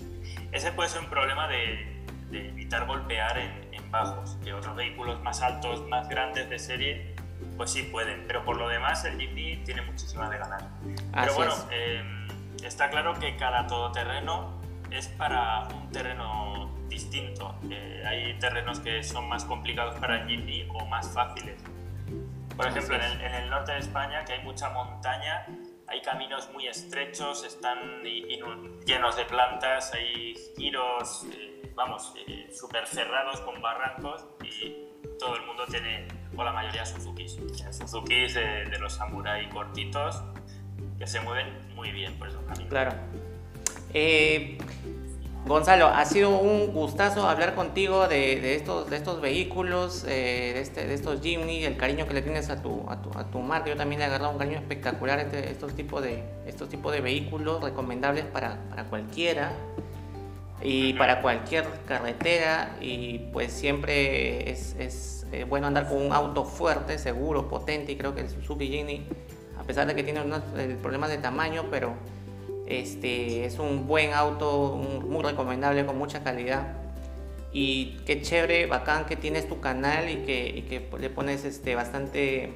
ese 0.51 0.73
puede 0.73 0.89
ser 0.89 1.03
un 1.03 1.09
problema 1.09 1.47
de, 1.47 2.03
evitar 2.33 2.87
golpear 2.87 3.39
en, 3.39 3.67
bajos, 3.93 4.37
que 4.43 4.53
otros 4.53 4.75
vehículos 4.75 5.23
más 5.23 5.41
altos, 5.43 5.87
más 5.87 6.09
grandes 6.09 6.51
de 6.51 6.59
serie, 6.59 7.15
pues 7.57 7.71
sí 7.71 7.85
pueden, 7.85 8.25
pero 8.27 8.45
por 8.45 8.57
lo 8.57 8.69
demás 8.69 9.05
el 9.05 9.17
Jeepney 9.17 9.63
tiene 9.65 9.83
muchísimas 9.83 10.29
de 10.31 10.39
ganar. 10.39 10.69
pero 11.15 11.35
bueno, 11.35 11.55
eh, 11.71 12.03
está 12.65 12.91
claro 12.91 13.15
que 13.15 13.37
cada 13.37 13.69
todoterreno 13.69 14.61
es 14.91 15.09
para 15.09 15.69
un 15.69 15.91
terreno 15.91 16.75
distinto. 16.89 17.55
Eh, 17.71 18.03
hay 18.07 18.39
terrenos 18.39 18.81
que 18.81 19.03
son 19.03 19.29
más 19.29 19.45
complicados 19.45 19.97
para 19.97 20.23
el 20.23 20.29
Jeepney 20.29 20.69
o 20.73 20.87
más 20.87 21.13
fáciles. 21.13 21.63
Por 22.57 22.67
ejemplo, 22.69 22.97
en 22.97 23.35
el, 23.35 23.51
norte 23.51 23.73
de 23.73 23.79
España, 23.79 24.25
que 24.25 24.35
hay 24.35 24.43
mucha 24.43 24.71
montaña, 24.71 25.47
hay 25.87 26.01
caminos 26.01 26.51
muy 26.53 26.67
estrechos, 26.67 27.45
están 27.45 28.03
llenos 28.03 29.17
de 29.17 29.25
plantas, 29.27 29.93
hay 29.93 30.35
giros, 30.57 31.27
eh, 31.35 31.71
vamos, 31.75 32.15
eh, 32.27 32.49
súper 32.51 32.87
cerrados 32.87 33.43
con 33.43 33.61
barrancos 33.61 34.25
y 34.43 34.75
todo 35.19 35.37
el 35.37 35.43
mundo 35.45 35.65
tiene, 35.69 36.09
o 36.35 36.43
la 36.43 36.53
mayoría, 36.53 36.87
Suzukis. 36.87 37.39
Suzukis 37.73 38.35
de, 38.35 38.65
de 38.65 38.79
los 38.79 38.95
samurai 38.95 39.47
cortitos 39.51 40.23
que 40.99 41.07
se 41.07 41.21
mueven 41.21 41.75
muy 41.75 41.93
bien 41.93 42.19
por 42.19 42.29
esos 42.29 42.43
caminos. 42.45 42.71
Claro. 42.71 42.93
Eh, 43.93 44.59
Gonzalo, 45.47 45.87
ha 45.87 46.05
sido 46.05 46.41
un 46.41 46.73
gustazo 46.73 47.29
hablar 47.29 47.55
contigo 47.55 48.09
de, 48.09 48.57
estos, 48.57 48.91
de 48.91 48.97
estos 48.97 49.21
vehículos, 49.21 50.05
eh, 50.09 50.51
de, 50.55 50.61
este, 50.61 50.89
de 50.89 50.95
estos 50.95 51.21
Jimny, 51.21 51.65
el 51.65 51.77
cariño 51.77 52.09
que 52.09 52.15
le 52.15 52.23
tienes 52.23 52.51
a 52.51 52.61
tu, 52.61 52.85
a 52.89 53.01
tu, 53.01 53.17
a 53.17 53.31
tu 53.31 53.39
marca. 53.39 53.69
Yo 53.69 53.77
también 53.77 54.01
le 54.01 54.07
he 54.07 54.09
agarrado 54.09 54.33
un 54.33 54.39
cariño 54.39 54.59
espectacular 54.59 55.21
entre 55.21 55.49
estos 55.49 55.73
tipos 55.75 56.03
de, 56.03 56.25
estos 56.47 56.69
tipos 56.69 56.93
de 56.93 57.01
vehículos 57.01 57.63
recomendables 57.63 58.25
para, 58.25 58.59
para 58.69 58.87
cualquiera 58.87 59.53
y 60.63 60.95
para 60.95 61.23
cualquier 61.23 61.65
carretera. 61.87 62.77
Y 62.81 63.19
pues 63.33 63.53
siempre 63.53 64.51
es, 64.51 64.75
es 64.81 65.29
eh, 65.31 65.45
bueno 65.45 65.69
andar 65.69 65.89
con 65.89 66.05
un 66.05 66.13
auto 66.13 66.45
fuerte, 66.45 66.99
seguro, 66.99 67.49
potente. 67.49 67.93
Y 67.93 67.97
creo 67.97 68.17
que 68.17 68.23
el 68.23 68.31
Suzuki 68.31 68.67
Jimny, 68.67 69.07
a 69.57 69.63
pesar 69.63 69.87
de 69.87 69.95
que 69.95 70.03
tiene 70.03 70.23
unos 70.23 70.43
problemas 70.83 71.09
de 71.09 71.19
tamaño, 71.19 71.67
pero 71.71 71.95
Este, 72.67 73.45
es 73.45 73.59
un 73.59 73.87
buen 73.87 74.13
auto, 74.13 74.77
muy 75.07 75.23
recomendable, 75.23 75.87
con 75.87 75.99
mucha 75.99 76.23
calidad. 76.23 76.75
Y 77.53 77.97
qué 78.05 78.21
chévere, 78.21 78.67
bacán 78.67 79.07
que 79.07 79.17
tienes 79.17 79.49
tu 79.49 79.61
canal 79.61 80.11
y 80.11 80.17
que, 80.17 80.65
que 80.69 80.99
le 80.99 81.09
pones 81.09 81.45
este, 81.45 81.75
bastante 81.75 82.53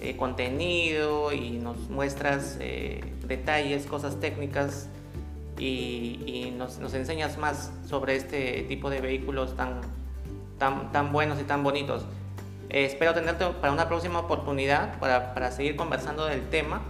eh, 0.00 0.14
contenido 0.16 1.32
y 1.32 1.52
nos 1.52 1.88
muestras 1.88 2.58
eh, 2.60 3.00
detalles, 3.26 3.86
cosas 3.86 4.20
técnicas 4.20 4.88
y, 5.58 6.52
nos, 6.56 6.78
enseñas 6.92 7.38
más 7.38 7.72
sobre 7.88 8.16
este 8.16 8.62
tipo 8.68 8.90
de 8.90 9.00
vehículos 9.00 9.56
tan, 9.56 9.80
tan, 10.58 10.92
tan 10.92 11.12
buenos 11.12 11.40
y 11.40 11.44
tan 11.44 11.62
bonitos. 11.62 12.04
Eh, 12.68 12.84
espero 12.84 13.14
tenerte 13.14 13.46
para 13.46 13.72
una 13.72 13.88
próxima 13.88 14.18
oportunidad 14.18 14.98
para, 14.98 15.32
para 15.32 15.50
seguir 15.50 15.76
conversando 15.76 16.26
del 16.26 16.48
tema. 16.50 16.82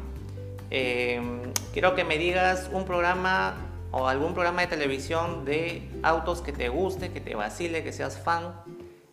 Quiero 0.69 1.95
que 1.95 2.05
me 2.05 2.19
digas 2.19 2.71
un 2.73 2.85
programa 2.85 3.55
o 3.91 4.09
algún 4.09 4.35
programa 4.35 4.63
de 4.63 4.67
televisión 4.67 5.45
de 5.45 5.89
autos 6.03 6.43
que 6.43 6.53
te 6.53 6.69
guste, 6.69 7.13
que 7.13 7.21
te 7.21 7.35
vacile, 7.35 7.83
que 7.83 7.93
seas 7.93 8.19
fan, 8.19 8.55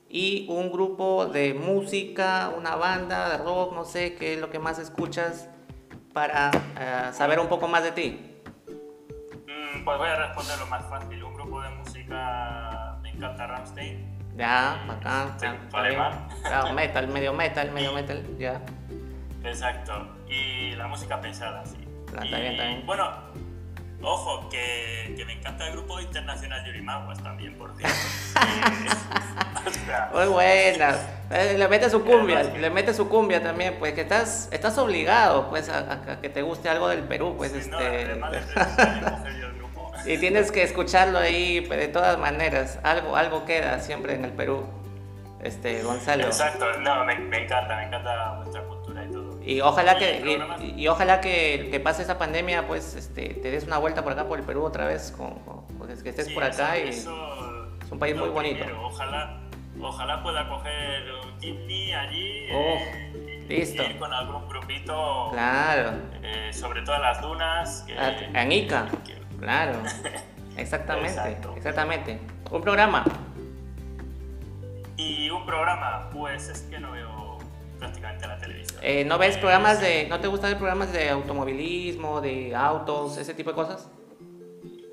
y 0.09 0.45
un 0.49 0.71
grupo 0.71 1.25
de 1.25 1.53
música, 1.53 2.51
una 2.55 2.75
banda 2.75 3.29
de 3.29 3.37
rock, 3.37 3.73
no 3.73 3.85
sé, 3.85 4.15
qué 4.15 4.33
es 4.33 4.39
lo 4.39 4.49
que 4.49 4.59
más 4.59 4.77
escuchas 4.77 5.49
para 6.13 6.51
eh, 6.79 7.09
saber 7.13 7.39
un 7.39 7.47
poco 7.47 7.67
más 7.67 7.83
de 7.83 7.91
ti. 7.93 8.41
Mm, 9.47 9.83
pues 9.83 9.97
voy 9.97 10.07
a 10.07 10.15
responder 10.15 10.59
lo 10.59 10.67
más 10.67 10.85
fácil. 10.85 11.23
Un 11.23 11.33
grupo 11.33 11.61
de 11.61 11.69
música 11.69 12.99
me 13.01 13.09
encanta 13.09 13.47
Rammstein. 13.47 14.13
Ya, 14.37 14.83
bacán. 14.87 15.35
alemán. 15.73 16.27
metal, 16.75 17.07
medio 17.13 17.33
metal, 17.33 17.71
medio 17.71 17.93
metal, 17.93 18.23
ya. 18.37 18.61
Exacto. 19.43 20.07
Y 20.33 20.75
la 20.75 20.87
música 20.87 21.21
pesada, 21.21 21.65
sí. 21.65 21.77
Ah, 22.17 22.23
está 22.23 22.37
bien, 22.37 22.51
está 22.53 22.65
bien. 22.65 22.85
Bueno, 22.85 23.11
Ojo, 24.05 24.49
que, 24.49 25.13
que, 25.15 25.23
me 25.23 25.31
encanta 25.31 25.65
el 25.65 25.73
grupo 25.73 25.97
internacional 26.01 26.65
Yurimaguas 26.65 27.23
también, 27.23 27.57
por 27.57 27.73
cierto. 27.77 27.95
Muy 30.13 30.25
buena. 30.25 30.97
Eh, 31.31 31.55
le 31.57 31.67
mete 31.69 31.89
su 31.89 32.03
cumbia, 32.03 32.43
le 32.43 32.69
mete 32.69 32.93
su 32.93 33.07
cumbia 33.07 33.41
también, 33.41 33.77
pues 33.79 33.93
que 33.93 34.01
estás, 34.01 34.49
estás 34.51 34.77
obligado 34.77 35.49
pues 35.49 35.69
a, 35.69 36.19
que 36.21 36.29
te 36.29 36.41
guste 36.41 36.67
algo 36.67 36.89
del 36.89 37.03
Perú, 37.03 37.35
pues 37.37 37.53
este. 37.53 38.19
y 40.05 40.17
tienes 40.17 40.51
que 40.51 40.63
escucharlo 40.63 41.17
ahí 41.17 41.61
pues, 41.61 41.79
de 41.79 41.87
todas 41.87 42.17
maneras. 42.19 42.79
Algo, 42.83 43.15
algo 43.15 43.45
queda 43.45 43.79
siempre 43.79 44.15
en 44.15 44.25
el 44.25 44.31
Perú. 44.33 44.65
Este, 45.41 45.81
Gonzalo. 45.81 46.25
Exacto, 46.25 46.65
no, 46.81 47.05
me, 47.05 47.17
me 47.19 47.43
encanta, 47.43 47.75
me 47.77 47.85
encanta 47.85 48.33
vuestra 48.37 48.63
y. 49.45 49.53
Y 49.55 49.61
ojalá 49.61 49.97
que, 49.97 50.75
y, 50.77 50.87
ojalá 50.87 51.21
que, 51.21 51.69
que, 51.71 51.79
pase 51.79 52.01
esta 52.01 52.17
pandemia, 52.17 52.67
pues 52.67 52.95
este, 52.95 53.33
te 53.35 53.51
des 53.51 53.65
una 53.65 53.77
vuelta 53.77 54.03
por 54.03 54.13
acá 54.13 54.25
por 54.25 54.39
el 54.39 54.45
Perú 54.45 54.63
otra 54.63 54.87
vez, 54.87 55.11
con, 55.11 55.35
pues, 55.77 56.01
que 56.01 56.09
estés 56.09 56.29
por 56.29 56.43
acá. 56.43 56.77
y 56.77 56.89
es 56.89 57.05
un 57.05 57.99
país 57.99 58.15
muy 58.15 58.29
bonito. 58.29 58.65
Ojalá, 58.81 59.39
ojalá 59.79 60.23
pueda 60.23 60.47
coger 60.49 61.03
un 61.11 61.33
allí 61.93 62.47
oh, 62.51 62.57
eh, 62.57 63.45
listo. 63.49 63.83
ir 63.83 63.99
con 63.99 64.13
algún 64.13 64.47
grupito. 64.47 65.29
Claro. 65.31 65.91
Eh, 66.21 66.51
sobre 66.53 66.81
todo 66.81 66.97
las 66.99 67.21
dunas. 67.21 67.83
Que, 67.87 67.95
en 67.95 68.51
Ica. 68.51 68.87
Claro. 69.39 69.73
Exactamente. 70.57 71.37
exactamente. 71.55 72.19
Un 72.51 72.61
programa. 72.61 73.03
Y 74.97 75.31
un 75.31 75.47
programa, 75.47 76.09
pues 76.13 76.47
es 76.47 76.61
que 76.61 76.79
no 76.79 76.91
veo 76.91 77.22
prácticamente 77.83 78.27
la 78.27 78.37
televisión. 78.37 78.79
Eh, 78.81 79.03
¿No 79.05 79.17
ves 79.17 79.37
programas 79.37 79.81
de, 79.81 80.07
no 80.07 80.19
te 80.19 80.27
gustan 80.27 80.51
ver 80.51 80.57
programas 80.57 80.93
de 80.93 81.09
automovilismo, 81.09 82.21
de 82.21 82.55
autos, 82.55 83.17
ese 83.17 83.33
tipo 83.33 83.49
de 83.49 83.55
cosas? 83.55 83.89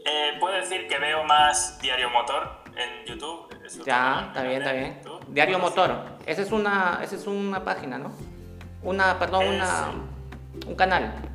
Eh, 0.05 0.33
puedo 0.41 0.57
decir 0.57 0.89
que 0.89 0.99
veo 0.99 1.23
más 1.25 1.79
Diario 1.81 2.11
Motor 2.11 2.63
en 2.77 3.07
YouTube. 3.07 3.49
ya, 3.85 4.27
está 4.29 4.43
bien, 4.43 4.63
está 4.63 4.73
bien. 4.73 5.01
Diario 5.29 5.59
Motor, 5.59 6.05
esa 6.27 6.43
es 6.43 6.51
una, 6.51 7.01
esa 7.03 7.15
es 7.15 7.27
una 7.27 7.63
página, 7.63 7.99
¿no? 7.99 8.13
Una, 8.83 9.19
perdón, 9.19 9.47
una, 9.47 9.93
un 10.67 10.75
canal. 10.75 11.30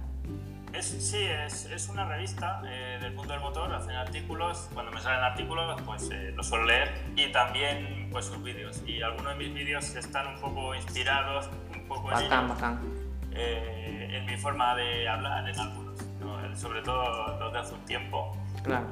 Es, 0.78 0.88
sí, 0.88 1.24
es, 1.24 1.66
es 1.66 1.88
una 1.88 2.06
revista 2.06 2.62
eh, 2.68 2.98
del 3.02 3.14
mundo 3.14 3.34
del 3.34 3.42
motor, 3.42 3.74
hacen 3.74 3.96
artículos, 3.96 4.70
cuando 4.74 4.92
me 4.92 5.00
salen 5.00 5.24
artículos 5.24 5.82
pues 5.84 6.10
eh, 6.12 6.34
los 6.36 6.48
suelo 6.48 6.66
leer 6.66 6.92
y 7.16 7.32
también 7.32 8.10
pues 8.12 8.26
sus 8.26 8.44
vídeos. 8.44 8.84
Y 8.86 9.02
algunos 9.02 9.38
de 9.38 9.46
mis 9.46 9.54
vídeos 9.54 9.96
están 9.96 10.28
un 10.28 10.42
poco 10.42 10.76
inspirados, 10.76 11.50
un 11.74 11.88
poco 11.88 12.10
bacán, 12.10 12.80
eh, 13.32 14.10
en 14.12 14.26
mi 14.26 14.36
forma 14.36 14.76
de 14.76 15.08
hablar 15.08 15.48
en 15.48 15.58
algunos, 15.58 16.00
sobre 16.60 16.82
todo 16.82 17.40
los 17.40 17.54
de 17.54 17.60
hace 17.60 17.74
un 17.74 17.86
tiempo. 17.86 18.38
Claro. 18.64 18.88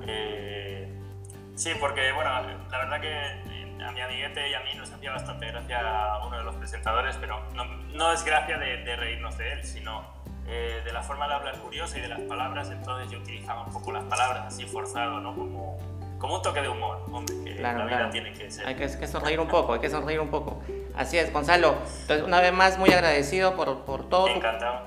sí, 1.55 1.71
porque 1.79 2.11
bueno, 2.13 2.29
la 2.71 2.77
verdad 2.77 3.01
que 3.01 3.83
a 3.83 3.91
mi 3.91 3.99
amiguete 3.99 4.49
y 4.49 4.53
a 4.53 4.61
mí 4.61 4.69
nos 4.77 4.89
hacía 4.91 5.11
bastante 5.11 5.47
gracia 5.47 5.81
uno 6.25 6.37
de 6.37 6.43
los 6.43 6.55
presentadores, 6.55 7.17
pero 7.17 7.43
no, 7.53 7.65
no 7.65 8.13
es 8.13 8.23
gracia 8.23 8.57
de, 8.57 8.77
de 8.83 8.95
reírnos 8.95 9.37
de 9.37 9.51
él, 9.51 9.63
sino 9.65 10.22
eh, 10.47 10.81
de 10.83 10.91
la 10.91 11.01
forma 11.01 11.27
de 11.27 11.33
hablar 11.35 11.57
curiosa 11.59 11.97
y 11.97 12.01
de 12.01 12.09
las 12.09 12.19
palabras, 12.21 12.69
entonces 12.69 13.09
yo 13.09 13.19
utilizaba 13.19 13.63
un 13.63 13.71
poco 13.71 13.91
las 13.91 14.03
palabras 14.03 14.45
así 14.47 14.65
forzado, 14.65 15.21
¿no? 15.21 15.33
Como, 15.33 15.77
como 16.17 16.35
un 16.35 16.41
toque 16.41 16.61
de 16.61 16.69
humor, 16.69 17.05
hombre, 17.11 17.35
que 17.43 17.61
la 17.61 17.85
vida 17.85 18.09
tiene 18.09 18.33
que 18.33 18.51
ser. 18.51 18.67
Hay 18.67 18.75
que, 18.75 18.89
sonreír 19.07 19.39
un 19.39 19.47
poco, 19.47 19.73
hay 19.73 19.79
que 19.79 19.89
sonreír 19.89 20.19
un 20.19 20.29
poco. 20.29 20.61
Así 20.95 21.17
es, 21.17 21.31
Gonzalo. 21.31 21.77
Entonces, 22.01 22.23
una 22.23 22.41
vez 22.41 22.51
más, 22.51 22.77
muy 22.77 22.91
agradecido 22.91 23.55
por, 23.55 23.85
por 23.85 24.09
todo 24.09 24.27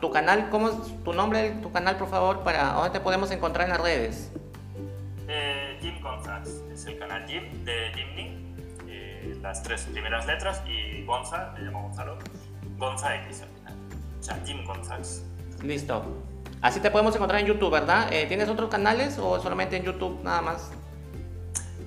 tu, 0.00 0.10
canal. 0.10 0.50
¿Cómo 0.50 0.68
es 0.68 1.04
tu 1.04 1.12
nombre, 1.12 1.50
tu 1.62 1.72
canal, 1.72 1.96
por 1.96 2.08
favor? 2.08 2.40
para 2.44 2.72
¿Dónde 2.74 2.90
te 2.90 3.00
podemos 3.00 3.30
encontrar 3.30 3.64
en 3.64 3.70
las 3.72 3.80
redes? 3.80 4.32
Eh, 5.28 5.78
Jim 5.80 6.00
González, 6.00 6.62
es 6.72 6.86
el 6.86 6.98
canal 6.98 7.26
Jim 7.26 7.64
de 7.64 7.92
Jimny, 7.94 8.54
eh, 8.88 9.36
las 9.42 9.62
tres 9.62 9.82
primeras 9.84 10.26
letras, 10.26 10.62
y 10.68 11.04
Gonza, 11.04 11.52
me 11.54 11.60
llamo 11.60 11.82
Gonzalo, 11.82 12.18
Gonza 12.78 13.16
X 13.24 13.42
al 13.42 13.48
final. 13.48 13.74
O 14.20 14.22
sea, 14.22 14.40
Jim 14.44 14.64
González. 14.64 15.24
Listo. 15.66 16.04
Así 16.62 16.80
te 16.80 16.90
podemos 16.90 17.14
encontrar 17.14 17.40
en 17.40 17.46
YouTube, 17.46 17.70
¿verdad? 17.70 18.12
Eh, 18.12 18.26
¿Tienes 18.26 18.48
otros 18.48 18.70
canales 18.70 19.18
o 19.18 19.40
solamente 19.40 19.76
en 19.76 19.84
YouTube 19.84 20.22
nada 20.22 20.40
más? 20.40 20.70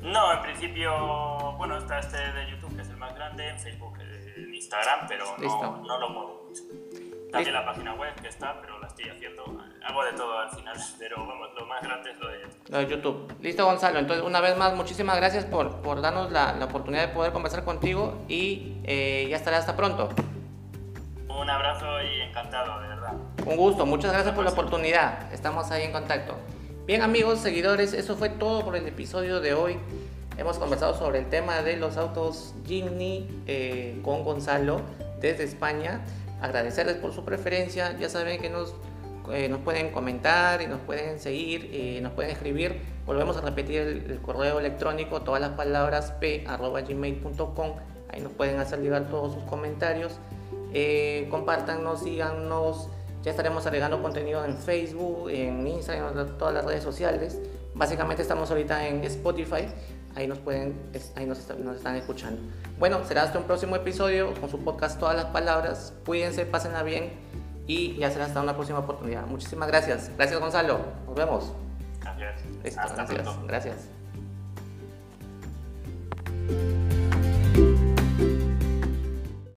No, 0.01 0.33
en 0.33 0.41
principio, 0.41 1.55
bueno, 1.57 1.77
está 1.77 1.99
este 1.99 2.17
de 2.17 2.51
YouTube 2.51 2.75
que 2.75 2.81
es 2.81 2.89
el 2.89 2.97
más 2.97 3.15
grande, 3.15 3.49
en 3.49 3.59
Facebook, 3.59 3.97
en 3.99 4.53
Instagram, 4.53 5.07
pero 5.07 5.25
no, 5.37 5.77
no, 5.85 5.99
lo 5.99 6.09
muevo 6.09 6.45
mucho. 6.47 6.61
También 7.31 7.53
la 7.53 7.65
página 7.65 7.93
web 7.93 8.13
que 8.21 8.27
está, 8.27 8.59
pero 8.61 8.79
la 8.79 8.87
estoy 8.87 9.09
haciendo. 9.09 9.43
Hago 9.85 10.03
de 10.03 10.13
todo 10.13 10.39
al 10.39 10.49
final, 10.49 10.77
pero 10.99 11.25
vamos, 11.25 11.49
lo 11.57 11.65
más 11.65 11.81
grande 11.81 12.11
es 12.11 12.19
lo 12.19 12.27
de 12.27 12.41
YouTube. 12.41 12.69
Lo 12.69 12.77
de 12.77 12.87
YouTube. 12.87 13.35
Listo, 13.41 13.65
Gonzalo. 13.65 13.99
Entonces, 13.99 14.25
una 14.25 14.41
vez 14.41 14.57
más, 14.57 14.75
muchísimas 14.75 15.17
gracias 15.17 15.45
por, 15.45 15.81
por 15.81 16.01
darnos 16.01 16.31
la, 16.31 16.53
la 16.53 16.65
oportunidad 16.65 17.07
de 17.07 17.13
poder 17.13 17.31
conversar 17.31 17.63
contigo 17.63 18.23
y 18.27 18.77
eh, 18.83 19.27
ya 19.29 19.37
estaré 19.37 19.57
hasta 19.57 19.75
pronto. 19.75 20.09
Un 21.27 21.49
abrazo 21.49 22.01
y 22.01 22.21
encantado, 22.21 22.81
de 22.81 22.87
verdad. 22.87 23.13
Un 23.49 23.57
gusto, 23.57 23.87
muchas 23.87 24.11
gracias 24.11 24.35
por 24.35 24.43
la 24.43 24.51
oportunidad. 24.51 25.33
Estamos 25.33 25.71
ahí 25.71 25.81
en 25.81 25.91
contacto. 25.91 26.35
Bien 26.85 27.01
amigos, 27.01 27.39
seguidores, 27.39 27.93
eso 27.93 28.15
fue 28.15 28.29
todo 28.29 28.63
por 28.63 28.75
el 28.75 28.87
episodio 28.87 29.41
de 29.41 29.55
hoy. 29.55 29.79
Hemos 30.37 30.59
conversado 30.59 30.93
sobre 30.95 31.17
el 31.17 31.29
tema 31.29 31.63
de 31.63 31.75
los 31.75 31.97
autos 31.97 32.53
Jimny 32.67 33.27
eh, 33.47 33.99
con 34.03 34.23
Gonzalo 34.23 34.81
desde 35.19 35.45
España. 35.45 36.01
Agradecerles 36.43 36.97
por 36.97 37.11
su 37.11 37.25
preferencia. 37.25 37.97
Ya 37.97 38.07
saben 38.07 38.39
que 38.39 38.51
nos, 38.51 38.75
eh, 39.31 39.51
pueden 39.63 39.89
comentar 39.93 40.61
y 40.61 40.67
nos 40.67 40.81
pueden 40.81 41.19
seguir 41.19 41.73
y 41.73 42.01
nos 42.01 42.11
pueden 42.11 42.29
escribir. 42.29 42.79
Volvemos 43.07 43.35
a 43.37 43.41
repetir 43.41 43.81
el, 43.81 44.19
correo 44.21 44.59
electrónico, 44.59 45.21
todas 45.21 45.41
las 45.41 45.53
palabras 45.53 46.11
p.gmail.com. 46.19 47.71
Ahí 48.13 48.21
nos 48.21 48.31
pueden 48.31 48.59
hacer 48.59 48.79
llegar 48.79 49.09
todos 49.09 49.33
sus 49.33 49.43
comentarios. 49.45 50.19
Eh, 50.71 51.27
síganos. 51.99 52.89
Ya 53.23 53.31
estaremos 53.31 53.65
agregando 53.65 54.01
contenido 54.01 54.45
en 54.45 54.57
Facebook, 54.57 55.29
en 55.29 55.67
Instagram, 55.67 56.17
en 56.17 56.37
todas 56.37 56.53
las 56.53 56.65
redes 56.65 56.83
sociales. 56.83 57.37
Básicamente 57.73 58.21
estamos 58.21 58.49
ahorita 58.49 58.87
en 58.87 59.03
Spotify. 59.03 59.67
Ahí 60.15 60.27
nos 60.27 60.39
pueden, 60.39 60.75
ahí 61.15 61.25
nos, 61.25 61.39
están 61.39 61.95
escuchando. 61.95 62.41
Bueno, 62.79 63.03
será 63.05 63.23
hasta 63.23 63.37
un 63.37 63.45
próximo 63.45 63.75
episodio 63.75 64.33
con 64.39 64.49
su 64.49 64.59
podcast 64.59 64.99
Todas 64.99 65.15
las 65.15 65.25
Palabras. 65.25 65.93
Cuídense, 66.05 66.45
pásenla 66.45 66.83
bien 66.83 67.11
y 67.67 67.95
ya 67.97 68.09
será 68.09 68.25
hasta 68.25 68.41
una 68.41 68.55
próxima 68.55 68.79
oportunidad. 68.79 69.25
Muchísimas 69.27 69.67
gracias. 69.67 70.11
Gracias 70.17 70.39
Gonzalo. 70.39 70.79
Nos 71.05 71.15
vemos. 71.15 71.53
Gracias. 72.01 72.95
gracias. 72.95 73.47
Gracias. 76.47 76.88